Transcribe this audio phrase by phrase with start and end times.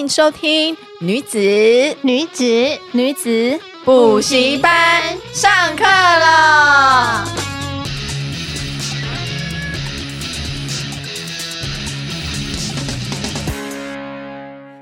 [0.00, 1.38] 迎收听女子
[2.00, 2.42] 女子
[2.92, 4.72] 女子补习班
[5.30, 7.26] 上课了。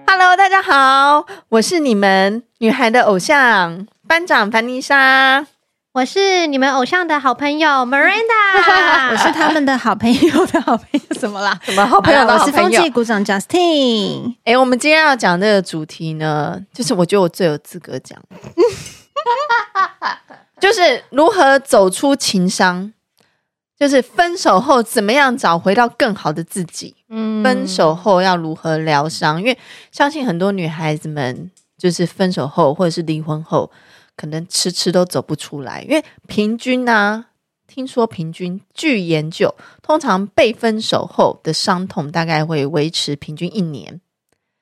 [0.07, 5.45] Hello，大家好，我是你们女孩的偶像班长凡妮莎。
[5.99, 11.59] 我是你们偶像的好朋友 Miranda， 我是他们的好朋友的好朋友，怎么啦？
[11.65, 12.67] 什么好朋友的好朋友？
[12.69, 14.31] 我是风纪股长 Justine。
[14.45, 18.17] 哎、欸，我们今天要讲这个主题呢，就是我觉得我最有资格讲，
[20.61, 22.93] 就是如何走出情伤，
[23.77, 26.95] 就是分手后怎么样找回到更好的自己。
[27.09, 29.41] 嗯，分手后要如何疗伤？
[29.41, 29.59] 因为
[29.91, 33.69] 相信很多女孩子们，就是分手后或者是离婚后。
[34.19, 37.31] 可能迟迟都走不出来，因为平均呢、啊，
[37.69, 44.01] 听说平均据研究，通常被分手后的伤痛大概会维持平均一年。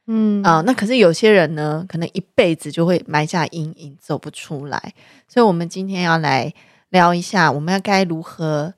[0.08, 4.92] 嗯啊、呃，那可是有些人呢，可能一辈子就会埋下阴影，走不出来。
[5.26, 6.52] 所以，我们今天要来
[6.90, 8.74] 聊一下，我们要该如何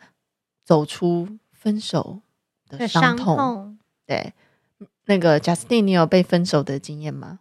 [0.65, 2.21] 走出分手
[2.69, 3.77] 的伤痛。
[4.07, 4.33] 对，
[5.07, 7.41] 那个 Justine，你有被分手的经验吗？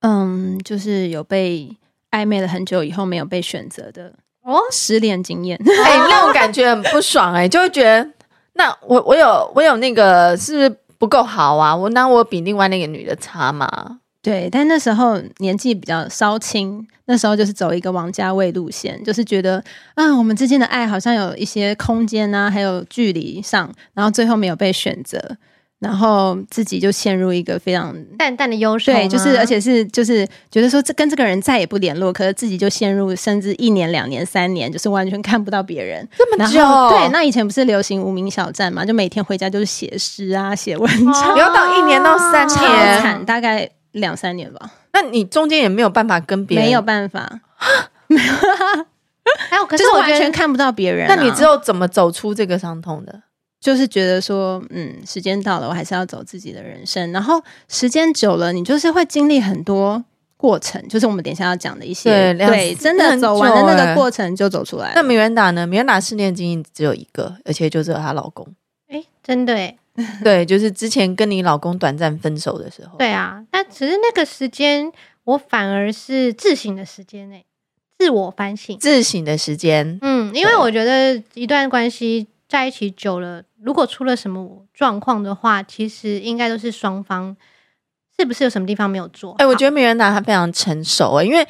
[0.00, 1.76] 嗯，就是有被。
[2.16, 8.08] 暧昧了很久以后没有被选择的哦，失恋经验， 哎、欸，那种 感觉很不爽哎、欸，就会觉得
[8.54, 11.76] 那我我有我有那个是不是不够好啊？
[11.76, 13.98] 我那我比另外那个女的差吗？
[14.22, 19.62] 对，但那时候年纪比较稍轻，那时候就是走一个王家卫路线，就是觉得
[19.94, 25.36] 啊，我们之间的爱好像有一些空间啊，还有距离上，然后最后没有被选择。
[25.78, 36.54] 然后自己就陷入一个非常淡淡的忧伤，对，就是而且是就是觉得说这跟这个人再也不联络，可是自己就陷入甚至一年、两年、三年，就是完全看不到别人这么久。
[36.88, 44.70] 对，那以前不是流行无名小站嘛，就每天回家就是写诗啊、写文章，不要到一年到三年，超惨，大概两三年吧。
[44.94, 47.40] 那你中间也没有办法跟别人，没有办法，
[48.06, 48.32] 没有，
[49.50, 51.14] 还有可是就是完全看不到别人啊。
[51.14, 53.20] 那你之后怎么走出这个伤痛的？
[53.66, 57.10] 就是觉得说，嗯，时间到了，我还是要走自己的人生。
[57.10, 60.04] 然后时间久了，你就是会经历很多
[60.36, 64.92] 过程，就是我们等一下要讲的一些，对，对真的走完的那个过程就走出来了。
[64.94, 65.66] 那米兰达呢？
[65.66, 68.46] 米兰达失恋经验只有一个，而且就只有她老公。
[68.86, 69.76] 哎，真的哎，
[70.22, 72.96] 对，就是之前跟你老公短暂分手的时候。
[72.96, 74.92] 对啊，那只是那个时间，
[75.24, 77.44] 我反而是自省的时间内，
[77.98, 79.98] 自我反省、自省的时间。
[80.02, 82.28] 嗯，因为我觉得一段关系。
[82.48, 87.36] 在一起久了，如果出了什么状况的话，其实应该都是双方
[88.18, 89.32] 是不是有什么地方没有做？
[89.32, 91.46] 哎、欸，我觉得米兰达他非常成熟哎、欸，因为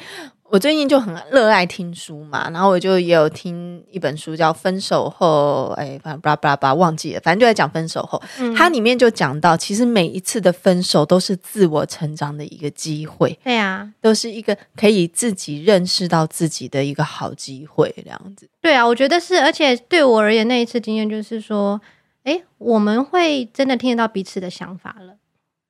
[0.49, 8.21] 我最近就很热爱听书嘛，然后我就也有听一本书叫《分手后》，哎，反正巴拉巴拉巴拉忘记了，反正就在讲分手后。
[8.39, 13.37] 嗯、它里面就讲到，其实每一次的分手都是自我成长的一个机会。
[13.43, 18.47] 对啊，都是一个可以自己认识到自己的一个好机会，这样子。
[18.61, 21.81] 对啊，我觉得是，而且对我而言，那一次经验就是说，
[22.23, 25.17] 诶，我们会真的听得到彼此的想法了。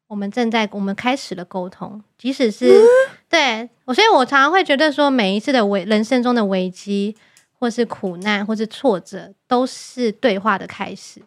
[0.07, 2.85] 我们正在，我们开始了沟通，即使是、嗯、
[3.29, 7.15] 对我，所以我常常会觉得说，每一次的危人生中的危机，
[7.59, 11.21] 或是苦难，或是挫折，都是对话的开始。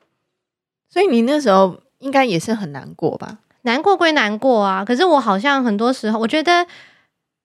[0.88, 3.38] 所以你那时候应该也是很难过吧？
[3.62, 6.66] 难过归难过啊，可是我好像很多时候，我觉得。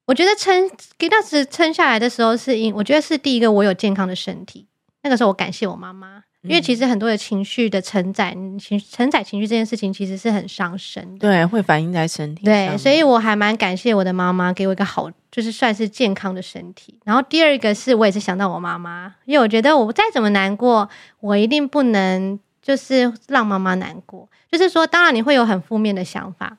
[0.08, 4.68] 我觉得撑给当时撑下来的时候，是因我觉得是第一个，我有健康的身体。
[5.06, 11.20] 那个时候，我感谢我妈妈，因为其实很多的情绪的承载，情承载情绪这件事情，其实是很伤身的。
[11.20, 12.44] 对，会反映在身体。
[12.44, 17.00] 对，所以我还蛮感谢我的妈妈，给我一个好，就是算是健康的身体。
[17.04, 20.90] 然后第二个是我也是想到我妈妈，因为我觉得我再怎么难过，
[21.20, 24.28] 我一定不能就是让妈妈难过。
[24.52, 26.58] 就是说，当然你会有很负面的想法，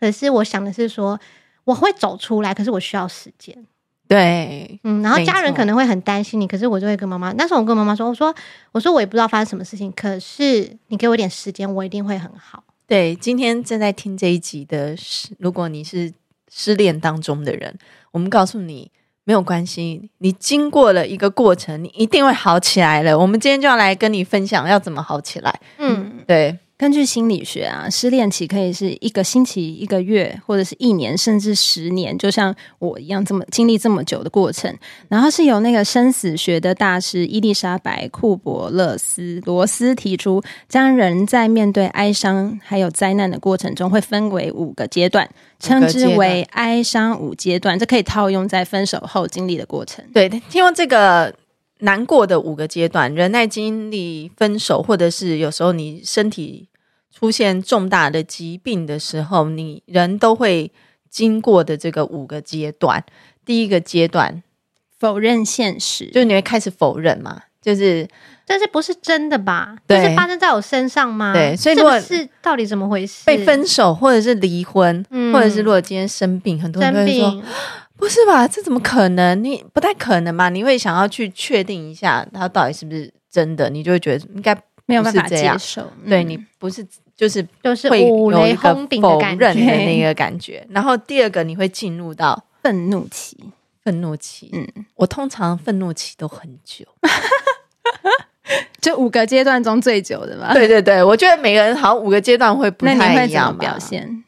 [0.00, 1.20] 可是我想的是说。
[1.64, 3.66] 我会走出来，可是我需要时间。
[4.14, 7.32] 对，嗯，然后家人可能会很担心你，可是我就会跟妈妈。
[7.32, 8.32] 那时候我跟妈妈说：“我说，
[8.70, 16.12] 我说我也不知道发生什么事情，可是你给我一点时间，我一定会很好。”对，今天正在听这一集的是，如果你是
[16.48, 17.76] 失恋当中的人，
[18.12, 18.88] 我们告诉你
[19.24, 23.18] 没有关系，你经过了一个过程，你一定会好起来了。
[23.18, 25.60] 我们今天就要来跟你分享要怎么好起来。
[25.78, 26.56] 嗯，对。
[26.76, 34.76] 根据心理学啊，失恋期可以是一个星期、一个月，或者是一年，甚至十年，就像我一样这么经历这么久的过程。
[35.08, 45.30] 然后是由那个生死学的大师伊丽莎白·库伯勒斯罗斯提出，将人在面对哀伤还有灾难的过程中，会分为五个阶段，
[45.60, 47.78] 称之为哀伤五阶段。
[47.78, 50.04] 这可以套用在分手后经历的过程。
[50.12, 51.32] 对，听完这个。
[51.84, 56.68] 难过的五个阶段，人在经历分手，或者是有时候你身体
[57.12, 60.72] 出现重大的疾病的时候，你人都会
[61.08, 63.04] 经过的这个五个阶段。
[63.44, 64.42] 第一个阶段，
[64.98, 68.08] 否认现实，就是你会开始否认嘛，就是
[68.46, 69.76] 但是不是真的吧？
[69.86, 71.34] 对，是发生在我身上吗？
[71.34, 73.22] 对，所以如果是到底怎么回事？
[73.26, 77.42] 被分手，或者是离婚，嗯、或者是如果今天生病，很多人都会说，
[77.96, 78.46] 不是吧？
[78.46, 79.42] 这怎么可能？
[79.42, 80.48] 你不太可能吧？
[80.48, 83.70] 你会想要去确定一下，他到底是不是真的？
[83.70, 84.54] 你就会觉得应该
[84.86, 85.82] 没有办法接受。
[86.02, 86.86] 嗯、对你不是
[87.16, 90.66] 就是就是会有一个否认的那个感觉。
[90.70, 92.44] 然后第二个，你会进入到。
[92.64, 93.36] 愤怒期，
[93.82, 96.82] 愤怒期，嗯，我通常愤怒期都很久，
[98.80, 100.54] 就五个阶段中最久的吧。
[100.54, 104.23] 对对对，我觉得每个人好像五个阶段会不太一样表现。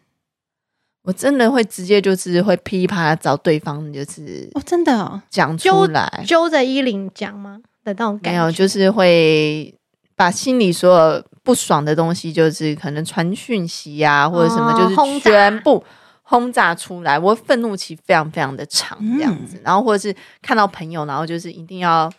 [1.07, 8.39] 我真的会直接就是会噼里啪啦找对方，就是哦，真的哦，讲出来，揪着衣领讲吗的那种感觉？
[8.41, 9.73] 没有，就是会
[10.17, 15.83] 把心里所有不爽的东西，就是可能传讯息啊，或者什么，就是全部。
[16.29, 20.13] 轰炸出来，我愤怒期非常非常的长，这样子，嗯、然后或者是
[20.43, 22.13] 看到朋友，然后就是一定要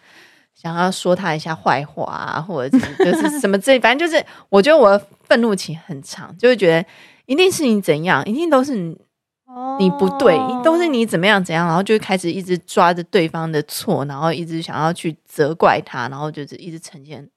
[0.55, 6.87] 想要说他一下坏话啊，或者是就是什么之类，反正就是我觉得我的愤怒期很长，就会觉得
[7.27, 8.97] 一定是你怎样，一定都是你，
[9.77, 17.29] 你不对，哦、都是你怎么样怎样，然后就开始一直抓着对方的错，然后一直想要去责怪他，然后就是一直呈现。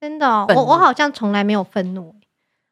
[0.00, 2.14] 真的、哦，我我好像从来没有愤怒。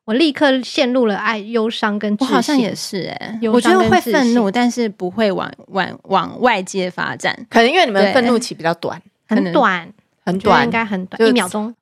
[0.07, 7.47] 我立刻陷入了爱、忧伤跟我好像也是哎、欸，我觉得会愤怒，但是不会往往往外界发展。
[7.49, 9.89] 可能因为你们愤怒期比较短，很短，
[10.25, 11.73] 很短，应该很短，一秒钟。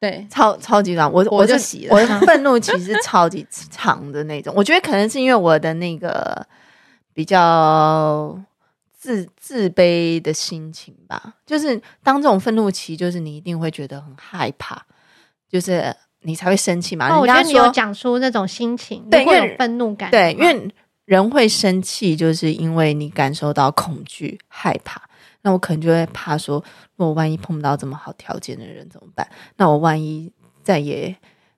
[0.00, 1.10] 对，超超级短。
[1.10, 4.52] 我我就洗了我的愤怒期是超级长的那种。
[4.56, 6.46] 我觉得可能是因为我的那个
[7.12, 8.38] 比较
[8.98, 11.34] 自自卑的心情吧。
[11.44, 14.82] 就是当这种愤怒期，就是你一定会觉得很害怕，
[15.50, 15.94] 就是。
[16.22, 17.08] 你才会生气嘛？
[17.08, 20.10] 哦，我觉得你有讲出那种心情，对，会有愤怒感。
[20.10, 20.68] 对，因为
[21.04, 25.00] 人会生气，就是因为你感受到恐惧、害怕。
[25.46, 26.56] 那我可能就会怕说，
[26.96, 29.24] 如果万一碰不到这么好条件的人怎么办？
[29.58, 30.32] 那我万一
[30.64, 31.14] 再也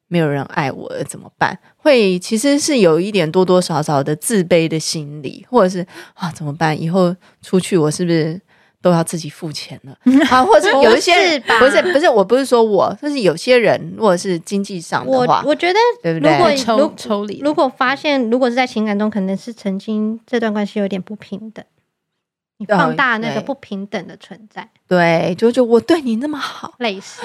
[0.09, 1.59] 没有人爱我了怎么办？
[1.79, 6.79] 会其实是有一点多多少少的自卑的心理，或者是啊怎么办？
[6.79, 8.39] 以后出去我是不是？
[8.81, 9.99] 都要自己付钱了
[10.31, 16.33] 啊，或者有一些人不是不是，我不是说我，就是有些人，如果是经济上的话，我我觉得，对不对？
[16.33, 21.65] 如果抽抽离，如果发现，如果是在情感中，可能是曾经这段关系有点不平等，
[22.59, 27.23] 你放大那个不平等的存在，对，就就我对你那么好，类似。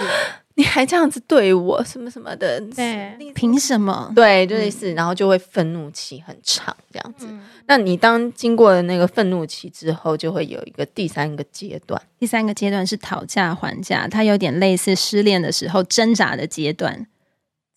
[0.56, 4.12] 你还这样子对我什么什么的，对，你凭什么？
[4.16, 7.28] 对，就类似，然后就会愤怒期很长这样子。
[7.66, 12.00] 那你当经过了那个愤怒期之后，就会有一个第三个阶段。
[12.20, 17.08] 第三个阶段是讨价还价，它有点类似失恋的时候挣扎的阶段。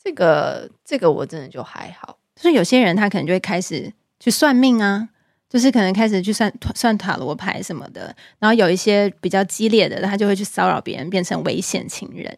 [0.05, 5.09] 这个这个我真的就还好，就是有些人他可能就会开始去算命啊，
[5.57, 8.15] 就是可能开始去算算塔罗牌什么的。
[8.39, 12.37] 然后有一些比较激烈的，他就会去骚扰别人，变成危险情人。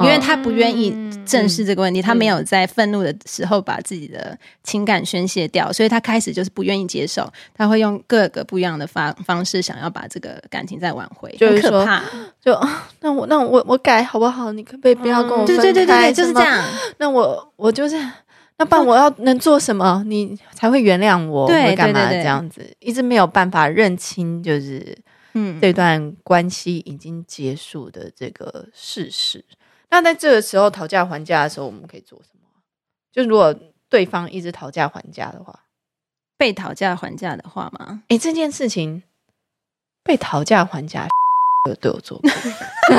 [0.00, 0.92] 因为他不愿意
[1.24, 12.02] 正视这个问题，嗯、他没有在愤怒的时候把自己的情感宣泄掉，嗯、所以他开始就是不愿意接受，他会用各个不一样的方方式想要把这个感情再挽回，就是很可怕。
[12.40, 12.58] 就
[13.00, 14.50] 那我那我我改好不好？
[14.52, 15.46] 你可不可以不要跟我？
[15.46, 16.64] 对对对对，就是这样。
[16.98, 17.96] 那我我就是
[18.60, 21.46] 那不然我要能做什么，你才会原谅我？
[21.46, 22.76] 对，干嘛这样子？
[22.78, 24.98] 一直没有办法认清，就是
[25.32, 29.42] 嗯，这段关系已经结束的这个事实。
[29.88, 32.40] 那在这个时候讨价还价的时候，我们可以做什么？
[33.10, 33.54] 就如果
[33.88, 35.60] 对方一直讨价还价的话，
[36.36, 38.02] 被讨价还价的话吗？
[38.08, 39.02] 诶，这件事情
[40.04, 41.08] 被讨价还价
[41.66, 42.30] 有对我做过，
[42.90, 42.96] 没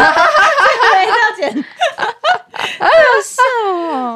[1.05, 1.53] 道歉，
[2.79, 2.87] 好
[3.23, 4.10] 笑哦！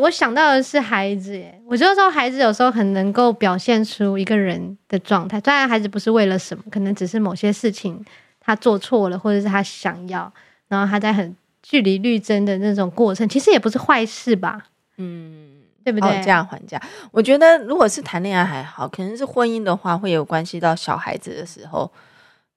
[0.00, 8.04] 我想到的是孩子耶，我觉得说孩子有时候很能够表现出一个人的状态，虽然孩子不是为了什么，可能只是某些事情
[8.40, 10.32] 他做错了，或者是他想要，
[10.68, 11.36] 然后他在很。
[11.64, 14.66] 据理力争的那种过程，其实也不是坏事吧？
[14.96, 16.10] 嗯，对不对？
[16.10, 16.82] 讨价还价，
[17.12, 21.88] 我觉得如果是谈恋爱还好，可能是婚姻的话，会有关系到小孩子的时候，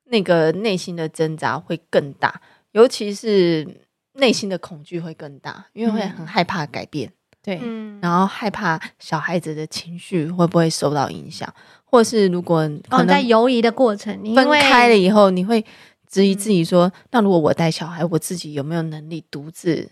[0.06, 3.68] 那个内心的挣扎会更大，尤其是
[4.14, 7.12] 内心的恐惧会更大，因为会很害怕改变，
[7.46, 7.62] 对，
[8.02, 11.48] 然后害怕小孩子的情绪会不会受到影响，
[11.84, 15.64] 或是如果可能在犹疑的过程，分开了以后，你会。
[16.08, 19.90] 质疑自己说：“那如果我带小孩，我自己有没有能力独自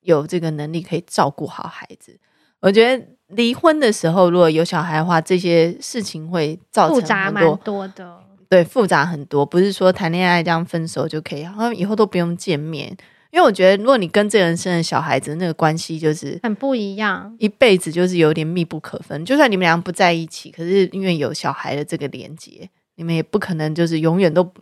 [0.00, 2.18] 有这个能力可以照顾好孩子？”
[2.60, 8.20] 我觉得离婚的时候，如果有小孩的话，这些事情会造成复杂蛮多的。
[8.48, 12.96] 对，复杂很多，不是说谈恋爱这样分手就可以，然后以后都不用见面。
[13.30, 19.24] 因为我觉得，如果你跟这个人生的小孩子，那个关系就是很不一样，一辈子就是有点密不可分。
[19.24, 24.52] 就算你们俩不在一起，可是因为有小孩的这个连接，你们也不可能就是永远都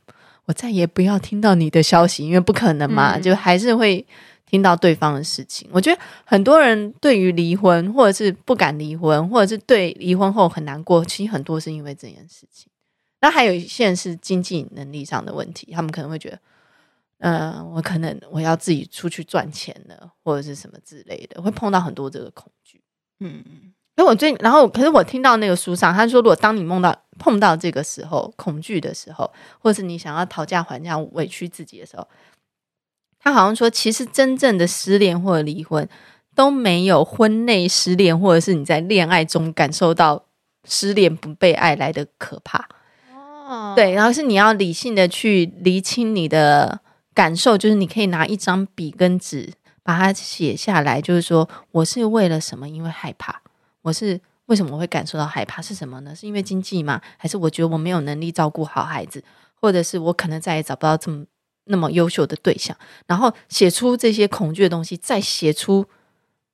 [0.44, 4.04] 我再也不要听到你的消息，因为不可能嘛，嗯、就还是会
[4.46, 5.68] 听到对方的事情。
[5.72, 12.70] 我觉得很多人对于离婚，或者是不敢离婚，或者是对离婚后很难过，其实很多是因为这件事情。
[13.20, 16.38] 那还有一些是经济能力上的问题，他们可能会觉得，
[17.18, 22.80] 嗯、呃，我可能我要自己出去赚钱了，或者是什么之类的，会碰到很多这个恐惧。
[23.20, 23.42] 嗯，
[23.96, 32.06] 因为我最然后，可是我听到那个书上，他说，如果当你梦到碰到这个时候恐惧的时候，或者是你想要讨价还价委屈自己的时候，
[33.18, 35.88] 他好像说，其实真正的失恋或者离婚
[36.36, 40.26] 都没有婚内失恋，或者是你在恋爱中感受到
[40.68, 42.68] 失恋不被爱来的可怕。
[43.12, 46.80] 哦对，然后是你要理性的去厘清你的
[47.18, 52.68] 感受，就是你可以拿一张笔跟纸把它写下来，就是说我是为了什么？
[52.68, 53.42] 因为害怕，
[53.82, 55.60] 我是为什么我会感受到害怕？
[55.60, 56.14] 是什么呢？
[56.14, 57.02] 是因为经济吗？
[57.16, 59.24] 还是我觉得我没有能力照顾好孩子，
[59.56, 61.26] 或者是我可能再也找不到这么
[61.64, 62.76] 那么优秀的对象？
[63.08, 65.86] 然后写出这些恐惧的东西，再写出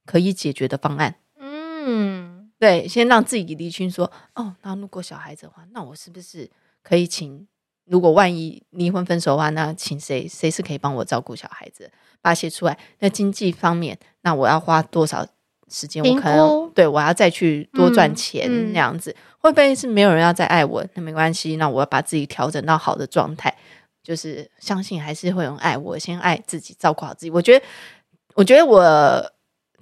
[0.07, 1.17] 可以解决的方案。
[1.39, 6.51] 嗯，对，先让自己理清说，哦，那如果小孩子的话，那我是不是？
[6.83, 7.47] 可以请，
[7.87, 10.27] 如果万一离婚分手的话，那请谁？
[10.27, 11.91] 谁是可以帮我照顾小孩子？
[12.23, 12.79] 把它写出来。
[13.01, 15.27] 那经济方面，那我要花多少
[15.69, 16.03] 时间？
[16.03, 20.85] 我可能对我要再去多赚钱，那样子、会不会是没有人要再爱我？
[20.95, 23.55] 那没关系，那我要把自己调整到好的状态，
[24.03, 25.99] 就是相信还是会有人爱我。
[25.99, 27.31] 先爱自己，照顾好自己。
[27.31, 27.65] 我觉得，
[28.35, 29.31] 我觉得我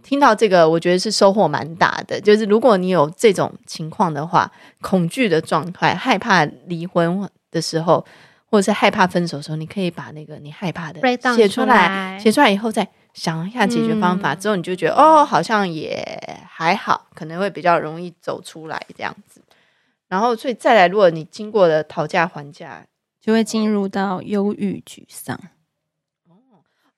[0.02, 2.20] 听到这个，我觉得是收获蛮大的。
[2.20, 8.04] 就是如果你有这种情况的话，恐惧的状态，害怕离婚的时候，
[8.50, 11.00] 或者是害怕分手的时候，你可以把那个你害怕的
[11.36, 16.02] 写出来，写出来以后再想一下解决方法，嗯、之后你就觉得哦，好像也
[16.48, 19.40] 还好，可能会比较容易走出来这样子。
[20.08, 22.84] 然后，所以再来，如果你经过了讨价还价，
[23.20, 25.38] 就会进入到忧郁、沮丧。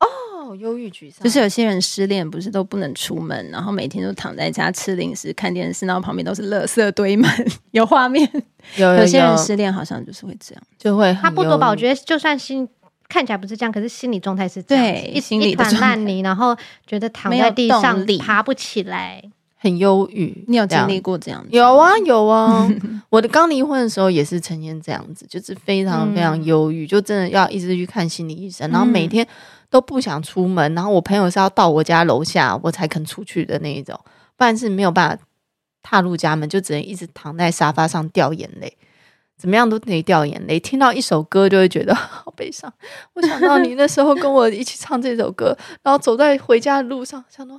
[0.00, 7.32] 哦，忧郁沮丧，就是有些人失恋，不是都不能出门，然后每天都躺在家吃零食、看电视，然后旁边都是垃圾堆满，
[7.72, 8.28] 有画面。
[8.76, 11.68] 有有，有，有些人失恋好像就是会这样，就会他不多吧？
[11.68, 12.68] 我觉得就算心
[13.08, 19.22] 看起来不是这样，可是心理状态是这样，对，一心理一团烂泥，然后觉得躺在地上爬不起来，
[19.64, 20.44] 很忧郁。
[20.46, 21.48] 你有经历过这样子？
[21.50, 22.70] 有啊，有啊。
[23.10, 29.26] 我的刚离婚的时候也是呈现这样子，就是非常非常忧郁，嗯、就真的要一直去看心理医生，然后每天。
[29.70, 33.98] 都不想出门，然后我朋友是要到我家楼下我才肯出去的那一种，
[34.36, 35.24] 不然是没有办法
[35.82, 38.76] 踏入家门，就只能一直躺在沙发上掉眼泪，
[39.36, 40.60] 怎么样都得掉眼泪。
[40.60, 42.72] 听到一首歌就会觉得好悲伤。
[43.14, 47.58] 我想到你那时候跟我一起唱这首歌，然后走在回家的路上，想到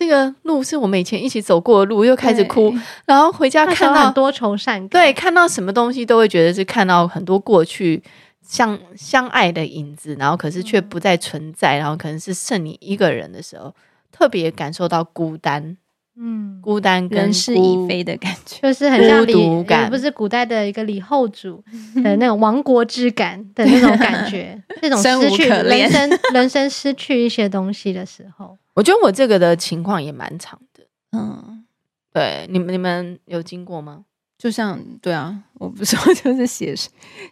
[0.00, 2.74] 这个路是我们以前一起走过的路，又开始哭。
[3.04, 8.02] 然后回家看到多愁善感，对，看到什么东西都会觉得是看到很多过去。
[8.42, 13.72] 相相爱的影子，然后可是却不再存在，嗯、然后可能是剩你一个人的时候，
[14.10, 15.76] 特别感受到孤单，
[16.22, 21.64] 嗯，孤单跟人事已非的感觉， 就是很像李，不是古代的一个李后主
[22.02, 31.64] 的那种亡国之感的那种感觉， 那种失去人生人生失去一些东西的时候， 我觉得我这个的情况也蛮长的，嗯，
[32.12, 34.04] 对，你们你们有经过吗？
[34.36, 36.74] 就像对啊，我不说就是写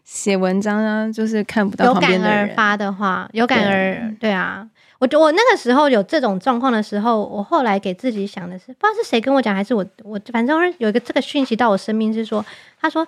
[0.05, 2.41] 写文章啊，就是看不到旁边的人。
[2.41, 4.69] 有感而发的话，有感而对，对啊。
[4.99, 12.45] 我我那个时候有这种状况的时候，我后来给自己想的是，不知道是谁跟我讲，还是我我反正有一个这个讯息到我生命是说，
[12.81, 13.07] 他说，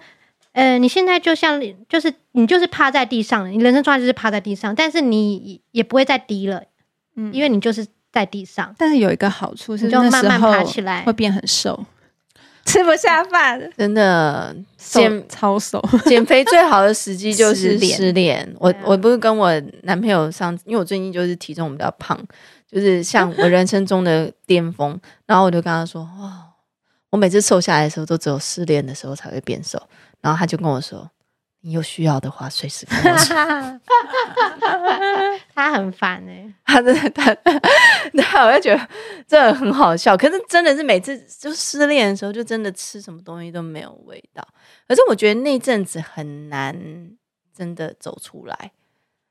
[0.53, 6.63] 呃，你现在就像就是你就是趴在地上，你人生状态就是趴在地上，但是你也不会再低了，
[7.17, 8.73] 嗯，因为你就是在地上。
[8.79, 11.85] 但是有一个好处是，你就慢慢爬起来，会变很瘦。
[12.67, 15.83] 吃不下饭，真的减超瘦。
[16.07, 18.49] 减肥最好的时机 就是失恋。
[18.59, 19.51] 我我不是跟我
[19.83, 22.19] 男朋友上，因为我最近就是体重比较胖，
[22.71, 24.99] 就是像我人生中的巅峰。
[25.27, 26.33] 然后我就跟他说：“哦，
[27.11, 29.81] 我每次瘦下来的时候，都只有失恋的时候才会变瘦。”
[30.21, 31.11] 然后他就跟我说。
[31.63, 33.37] 你有需要的话，随时跟我说。
[35.55, 37.35] 他很烦哎、欸，他真的他，
[38.23, 38.89] 他我就觉得
[39.29, 40.17] 这很好笑。
[40.17, 44.47] 可是真的是每次就失恋的时候，就真的吃什么东西都没有味道。
[44.89, 46.75] 可是我觉得那阵子很难
[47.55, 48.73] 真的走出来。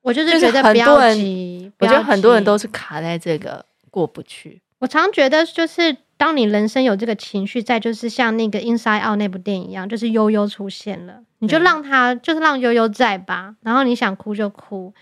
[0.02, 4.62] 我就是觉得很多人，我觉得很多人都是卡在这个过不去。
[4.78, 5.98] 我常觉得就是。
[6.20, 13.56] 当你人生有这个情绪在，就是像那个《Inside Out》那部电影一样，就是悠悠出现了，你就让他，就是让悠悠在吧。
[13.62, 14.94] 然后你想哭就哭，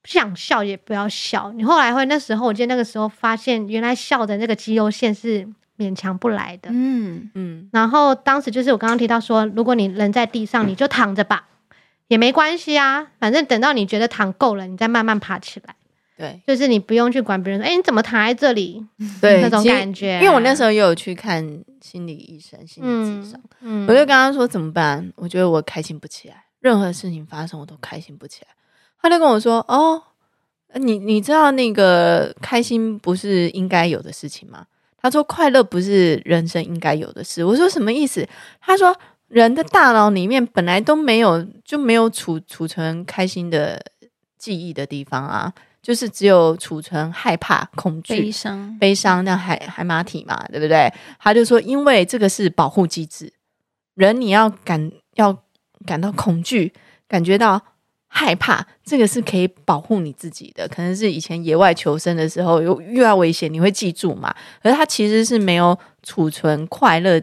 [0.00, 1.50] 不想笑也不要笑。
[1.56, 6.70] 你后来会那时候，我记得那个时候发现，原来笑的那个肌肉线是勉强不来的。
[6.72, 7.68] 嗯嗯。
[7.72, 11.48] 然后当时就是我刚刚提到说，如果你人在地上，你就躺着吧，
[12.06, 15.74] 也没关系啊，反正等到你觉得躺够了，你再慢慢爬起来。
[16.22, 18.80] 对，就是你不用去管别人说，哎、欸，你怎么躺在这里？
[19.20, 20.20] 对，那种感觉。
[20.20, 21.44] 因为我那时候也有去看
[21.80, 25.12] 心理医生、心理咨商，嗯，我就跟他说怎么办？
[25.16, 28.54] 我觉得我开心不起来，任何事情发生我都开心不起来。
[29.00, 30.00] 他就跟我说，哦，
[30.74, 34.64] 你你知道那个开心不是应该有的事情吗？
[35.00, 37.44] 他说快乐不是人生应该有的事。
[37.44, 38.24] 我说什么意思？
[38.60, 43.84] 他说人的大脑里面本来都没有就没有储储存开心的
[44.38, 45.52] 记忆的地方啊。
[45.82, 50.88] 就是只有储存害怕、恐惧、悲伤、悲伤那海海马体嘛，对不对？
[51.18, 53.32] 他就说，因为这个是保护机制，
[53.96, 55.36] 人你要感要
[55.84, 56.72] 感到恐惧，
[57.08, 57.60] 感觉到
[58.06, 60.68] 害怕，这个是可以保护你自己的。
[60.68, 64.32] 可能是以前野外求生的时候有遇到危险，你会记住嘛？
[64.62, 67.20] 可是它其实是没有储存快乐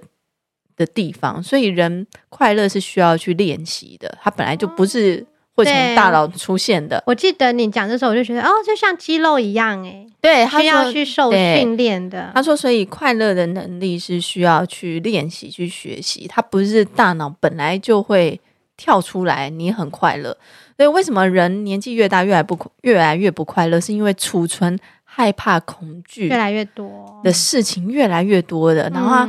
[0.76, 4.18] 的地方，所以人快乐是需要去练习的。
[4.22, 5.26] 它本来就不是。
[5.60, 7.02] 会从大脑出现的。
[7.06, 12.32] 我记得你讲的时候，我就觉得哦，就像肌肉一样，哎，对，需要去受训练的。
[12.34, 16.26] 他说，所以快乐的能力是需要去练习、去学习。
[16.28, 18.40] 它不是大脑本来就会
[18.78, 20.36] 跳出来，你很快乐。
[20.78, 23.80] 所以为什么人年纪越大越来不越来越不快乐？
[23.80, 29.28] 是因为储存害怕、恐惧越来越多的事情越来越多的，然后。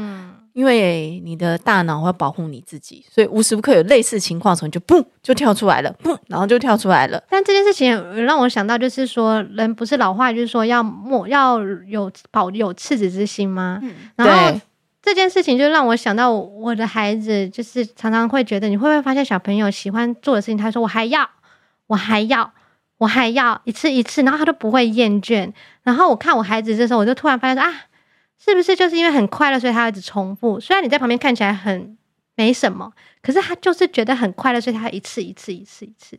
[0.53, 7.23] 嗯因为你的大脑会保护你自己，所以无时无刻有类似情况的时候，你就砰就跳出来了，砰，然后就跳出来了。
[7.31, 13.79] 但这件事情让我想到，就是说，人不是老话，就是说要莫要有保有赤子之心吗？
[13.83, 14.61] 嗯，然后
[15.01, 21.31] 这件事情就让我想到我的孩子，就是常常会觉得，你会不会发现小朋友喜欢做的事情，他说我还要，
[21.87, 22.53] 我还要，
[22.99, 25.53] 我还要一次一次，然后他都不会厌倦。
[25.85, 27.87] 然后我看我孩子的时候，我就突然发现说啊。
[28.43, 30.59] 是不是就是因为很快乐，所以他一直重复？
[30.59, 31.97] 虽然你在旁边看起来很
[32.37, 36.19] 没什么，可是他就是觉得很快乐，所以他一次一次一次一次。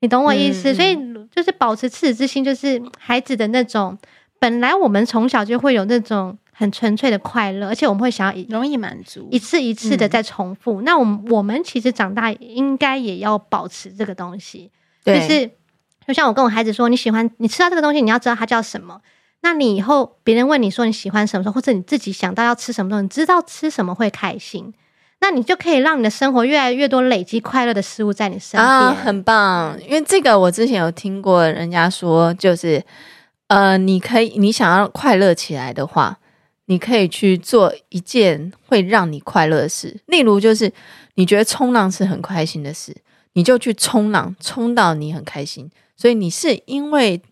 [0.00, 0.72] 你懂我意思？
[0.72, 0.96] 嗯、所以
[1.30, 3.96] 就是保持赤子之心，就是孩子的那种。
[4.40, 10.80] 本来我们从小就会有那种很纯粹的快乐，而且我们会想要容易满足，一次一次的在重复。
[10.80, 14.70] 嗯、那我们我们其实长大应该也要保持这个东西。
[15.04, 15.46] 就是
[16.06, 19.00] 就像我跟我孩子说，你喜欢你吃到这个东西，你要知道它叫什么。
[19.42, 24.72] 那你以后别人问你说你喜欢什么时候，或者你自己想到要吃什么东西，你知道吃什么会开心，
[25.20, 28.62] 那你就可以让你的生活越来越多累积快乐的事物在你身边。
[28.62, 29.78] 啊，很棒！
[29.82, 32.84] 因为这个我之前有听过人家说，就是
[33.46, 36.18] 呃，你可以你想要快乐起来的话，
[36.66, 39.98] 你可以去做一件会让你快乐的事。
[40.06, 40.70] 例如，就是
[41.14, 42.94] 你觉得冲浪是很开心的事，
[43.32, 45.70] 你就去冲浪，冲到你很开心。
[45.96, 47.22] 所以你是因为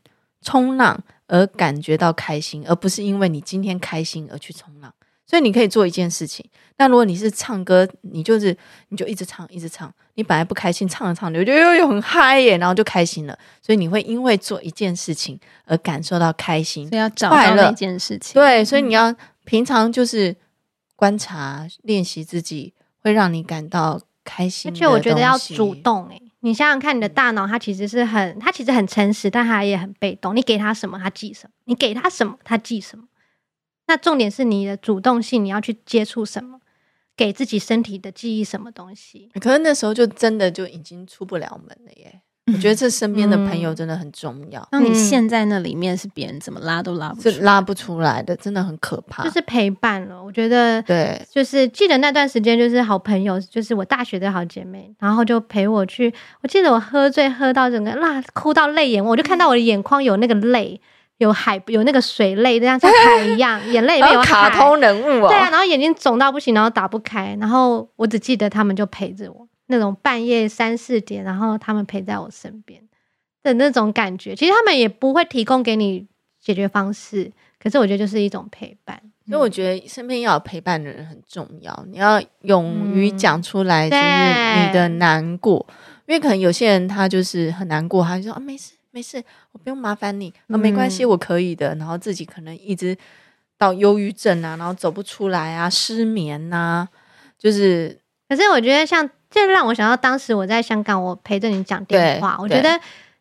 [0.40, 0.98] 冲浪。
[1.28, 4.92] 而感觉到开心，而不是因为你今天开心而去冲浪。
[5.24, 6.42] 所以你可以做一件事情。
[6.78, 8.56] 那如果你是唱歌，你就是
[8.88, 9.92] 你就一直唱，一直唱。
[10.14, 13.38] 你本来不开心，唱着唱着，我就觉得又很嗨耶，然后就开心了。
[13.60, 18.32] 所以你会因为做一件事情而感受到开心，所以要找到那件事情。
[18.32, 19.14] 对，所以你要
[19.44, 20.34] 平常就是
[20.96, 24.72] 观察、练习自己，会让你感到开心。
[24.72, 26.22] 而且我觉得要主动诶。
[26.48, 30.34] 你想想看，你的大脑它其实是很，它其实很诚实，但它也很被动。
[30.34, 33.04] 你给它什么，它记什么；你给它什么，它记什么。
[33.86, 36.60] 那重点是你的主动性，你要去接触什么，
[37.14, 39.30] 给自己身体的记忆什么东西。
[39.38, 42.22] 可是那时候就真的就已经出不了门了耶。
[42.52, 44.66] 我觉得这身边的朋友真的很重要。
[44.72, 49.22] 那、嗯、你陷在那里面，是别人怎么拉都拉不出來，是拉不出来的，真的很可怕。
[49.22, 56.12] 就是陪伴了，我觉得对，就是记得那段时间，就是好朋友，就是我大学的好姐妹，然后就陪我去。
[56.42, 60.80] 我记得我喝醉喝到整个辣，哭到泪眼，我就看到我的眼眶有那个泪，
[61.18, 65.28] 有海，有那个水泪，这样像海一样，眼泪里面有 卡通人物哦。
[65.28, 72.82] 对啊，然后眼睛肿到不行，然后打不开，然后我只记得他们就陪着我，那种半夜三四点，然后他们陪在我身边。
[73.40, 76.04] 的那种感觉，其实他们也不会提供给你
[76.40, 79.00] 解决方式，可是我觉得就是一种陪伴。
[79.26, 84.02] 所以我觉得身边要有陪伴的人很重要，你要勇于讲出来，就是
[84.66, 85.74] 你的难过，嗯、
[86.08, 92.94] 因为可能有些人他就是很难过，他就说啊没事没事，我不用麻烦你，啊没关系，我可以的，然后自己可能一直
[93.56, 96.88] 到忧郁症啊，然后走不出来啊，失眠呐、啊，
[97.38, 97.98] 就是。
[98.28, 102.80] 可是我觉得像这让我想到当时我在香港，我陪着你讲电话，我觉得。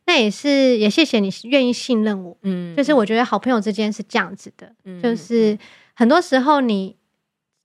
[0.09, 2.37] 那也是，也谢谢你愿意信任我。
[2.43, 5.59] 嗯，就是我觉得好朋友之间是这样子的，嗯，就是
[5.93, 6.95] 很多时候你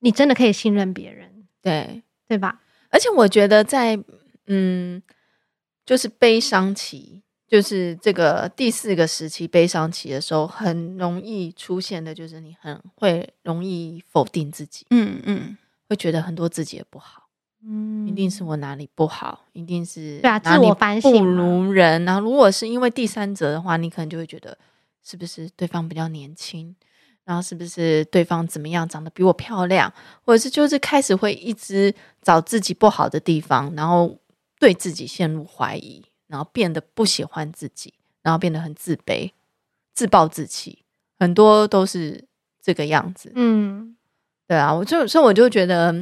[0.01, 1.31] 你真的可以信任别人，
[1.63, 2.61] 对对吧？
[2.91, 3.97] 而且我觉得在
[4.49, 5.01] 嗯，
[5.87, 15.57] 就是悲伤期，就是这个第四个时期悲伤期的时候，很容易出现的，就是你很会容易否定自己，嗯嗯，
[15.89, 17.22] 会觉得很多自己也不好，
[17.67, 22.05] 嗯，一定是我哪里不好，一定是对啊，自我反省不如人。
[22.05, 24.57] 然后如果是因为第三者的话，你可能就会觉得
[25.03, 26.75] 是不是对方比较年轻，
[27.25, 29.93] 然后是不是对方怎么样，长得比我漂亮，
[30.25, 34.19] 或者是就是开始会一直找自己不好的地方，然后
[34.59, 36.05] 对自己陷入怀疑。
[36.29, 39.31] 然后变得不喜欢自己，然后变得很自卑、
[39.93, 40.79] 自暴自弃，
[41.19, 42.25] 很多都是
[42.63, 43.31] 这个样子。
[43.35, 43.95] 嗯，
[44.49, 45.95] 对啊，我就所以我就觉得，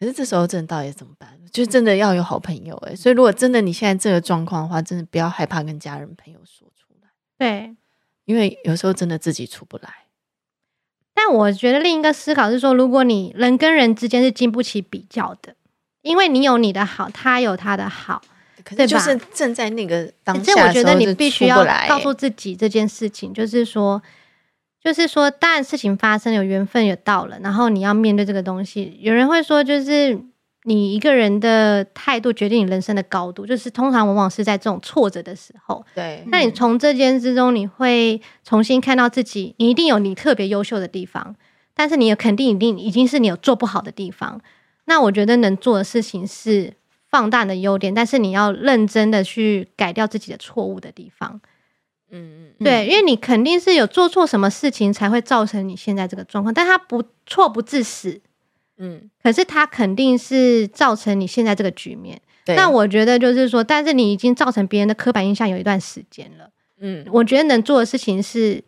[0.00, 1.28] 可是这时候真的到底怎么办？
[1.52, 2.96] 就真的要有好朋友哎、欸。
[2.96, 7.08] 所以如果真的你现在这个状况的话，真的不要害怕跟家人朋友说出来。
[7.36, 7.76] 对，
[8.24, 9.92] 因为有时候真的自己出不来。
[11.12, 15.54] 但我觉得另一个思考是说，如果你人跟人之间是经不起比较的，
[16.00, 18.22] 因为你有你的好，他有他的好。
[18.64, 24.00] 可是就是正在那个当下，这我觉得你必须要告诉自己这件事情，就是说，
[24.82, 28.96] 就是说，当然事情发生有缘分也到了，然后你要面对这个东西。
[29.00, 30.18] 有人会说，就是
[30.64, 35.84] 你一个人的态度决定你人生的高度，就是通常往往是在这种挫折的时候。
[35.94, 41.36] 对，那你从这件之中，你会重新看到自己，你一定有你特别优秀的地方，
[41.74, 44.40] 但是你也肯定一定已经是你有做不好的地方。
[44.86, 46.74] 那我觉得能做的事情是。
[47.10, 51.40] 放大你的优点，但是你要认真的去改掉自己的错误的地方。
[52.10, 58.20] 嗯嗯，对，因为你肯定是有做错什么事情才会造成你现在这个状况，但他不错不致死。
[58.78, 62.20] 嗯，可是他肯定是造成你现在这个局面。
[62.44, 66.50] 对，那我觉得就是说，但是你已经造成别人的刻板印象有一段时间了。
[66.80, 68.62] 嗯，我觉得能做的事情是，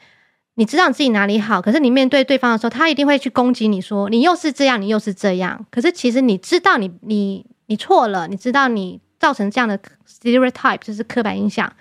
[0.55, 5.64] 你知道你自己哪里好，可是你面对对方的时候，他一定会去攻击你说你又是这样，你又是这样。
[5.70, 7.46] 可是其实你知道，你你。
[7.66, 11.72] 你错了，你知道你造成这样的 stereotype 就是刻板印象，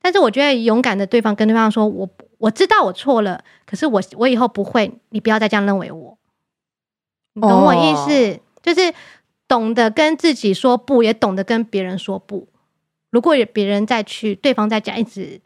[0.00, 6.18] 但是我觉得勇敢的对方跟对方说：“我我知道我错了，可是我我以后不会，你不要再这样认为我。”
[7.34, 8.40] 你懂我意思？Oh.
[8.62, 8.94] 就是
[9.48, 12.48] 懂得跟自己说不，也懂得跟别人说不。
[13.10, 15.40] 如果有别人再去，对方在讲，一直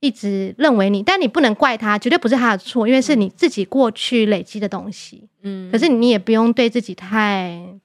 [0.00, 5.28] 一直认为你，但你不能怪他，绝对不是他的错，因为是你自己过去累积的东西。
[5.42, 7.78] 嗯，可是你也不用对自己太。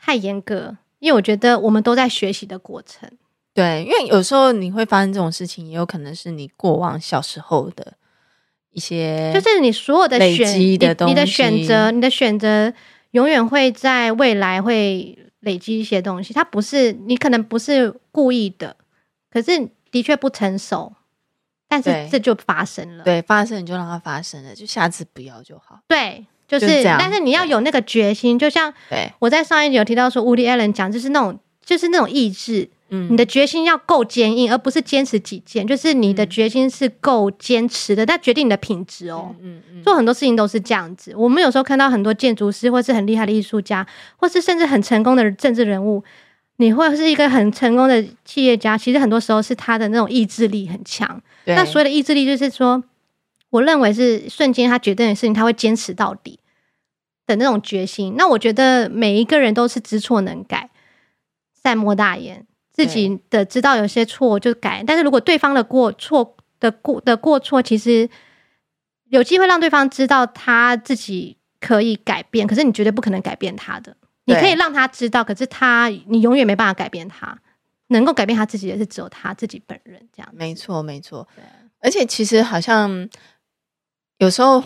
[0.00, 3.10] 太严格，因为我觉得我们都在学习的过程。
[3.58, 7.94] 对，因为有时候你会发生这种事情，也有可能是你过往小时候的
[8.70, 10.46] 一些，就是你所有的选
[10.78, 12.72] 的你，你的选择，你的选择
[13.10, 16.32] 永远会在未来会累积一些东西。
[16.32, 18.76] 它不是你可能不是故意的，
[19.30, 20.92] 可是的确不成熟，
[21.66, 23.02] 但是这就发生了。
[23.02, 25.80] 对，发生你就让它发生了，就下次不要就好。
[25.88, 26.24] 对。
[26.46, 28.72] 就是，就但是你要有那个决心，就像
[29.18, 41.14] 我在上一集有提到说，Woody Allen 讲，就是那种，就是那种意志，嗯，你的决心要够坚硬，而不是坚持己见，就是你的决心是够坚持的，但决定你的品质哦，嗯嗯，做很多事情都是这样子。
[41.16, 46.02] 我们有时候看到很多建筑师，或是很厉害的艺术家，或是甚至很成功的政治人物，
[46.56, 51.20] 你会是一个很成功的企业家，其实很多时候是他的那种意志力很强。
[51.44, 52.82] 那所谓的意志力，就是说。
[53.50, 56.38] 我认为是瞬间，他决定的事情，他会坚持到底
[57.26, 58.12] 的那种决心。
[58.14, 60.68] 那我觉得每一个人都是知错能改，
[61.62, 62.46] 善莫大焉。
[62.78, 68.08] 自己的知道有些错就改，但是如果对方的过错的过的过错，其实
[69.08, 73.96] 有机会让对方知道他自己可以改变，可是你绝对不可能改变他的。
[74.26, 77.36] 你可以让他知道，可是他你永远没办法改变他。
[77.88, 80.08] 能够改变他自己的是只有他自己本人。
[80.14, 81.26] 这样没错，没错。
[81.34, 81.42] 对，
[81.80, 83.08] 而且其实好像。
[84.18, 84.60] 有时候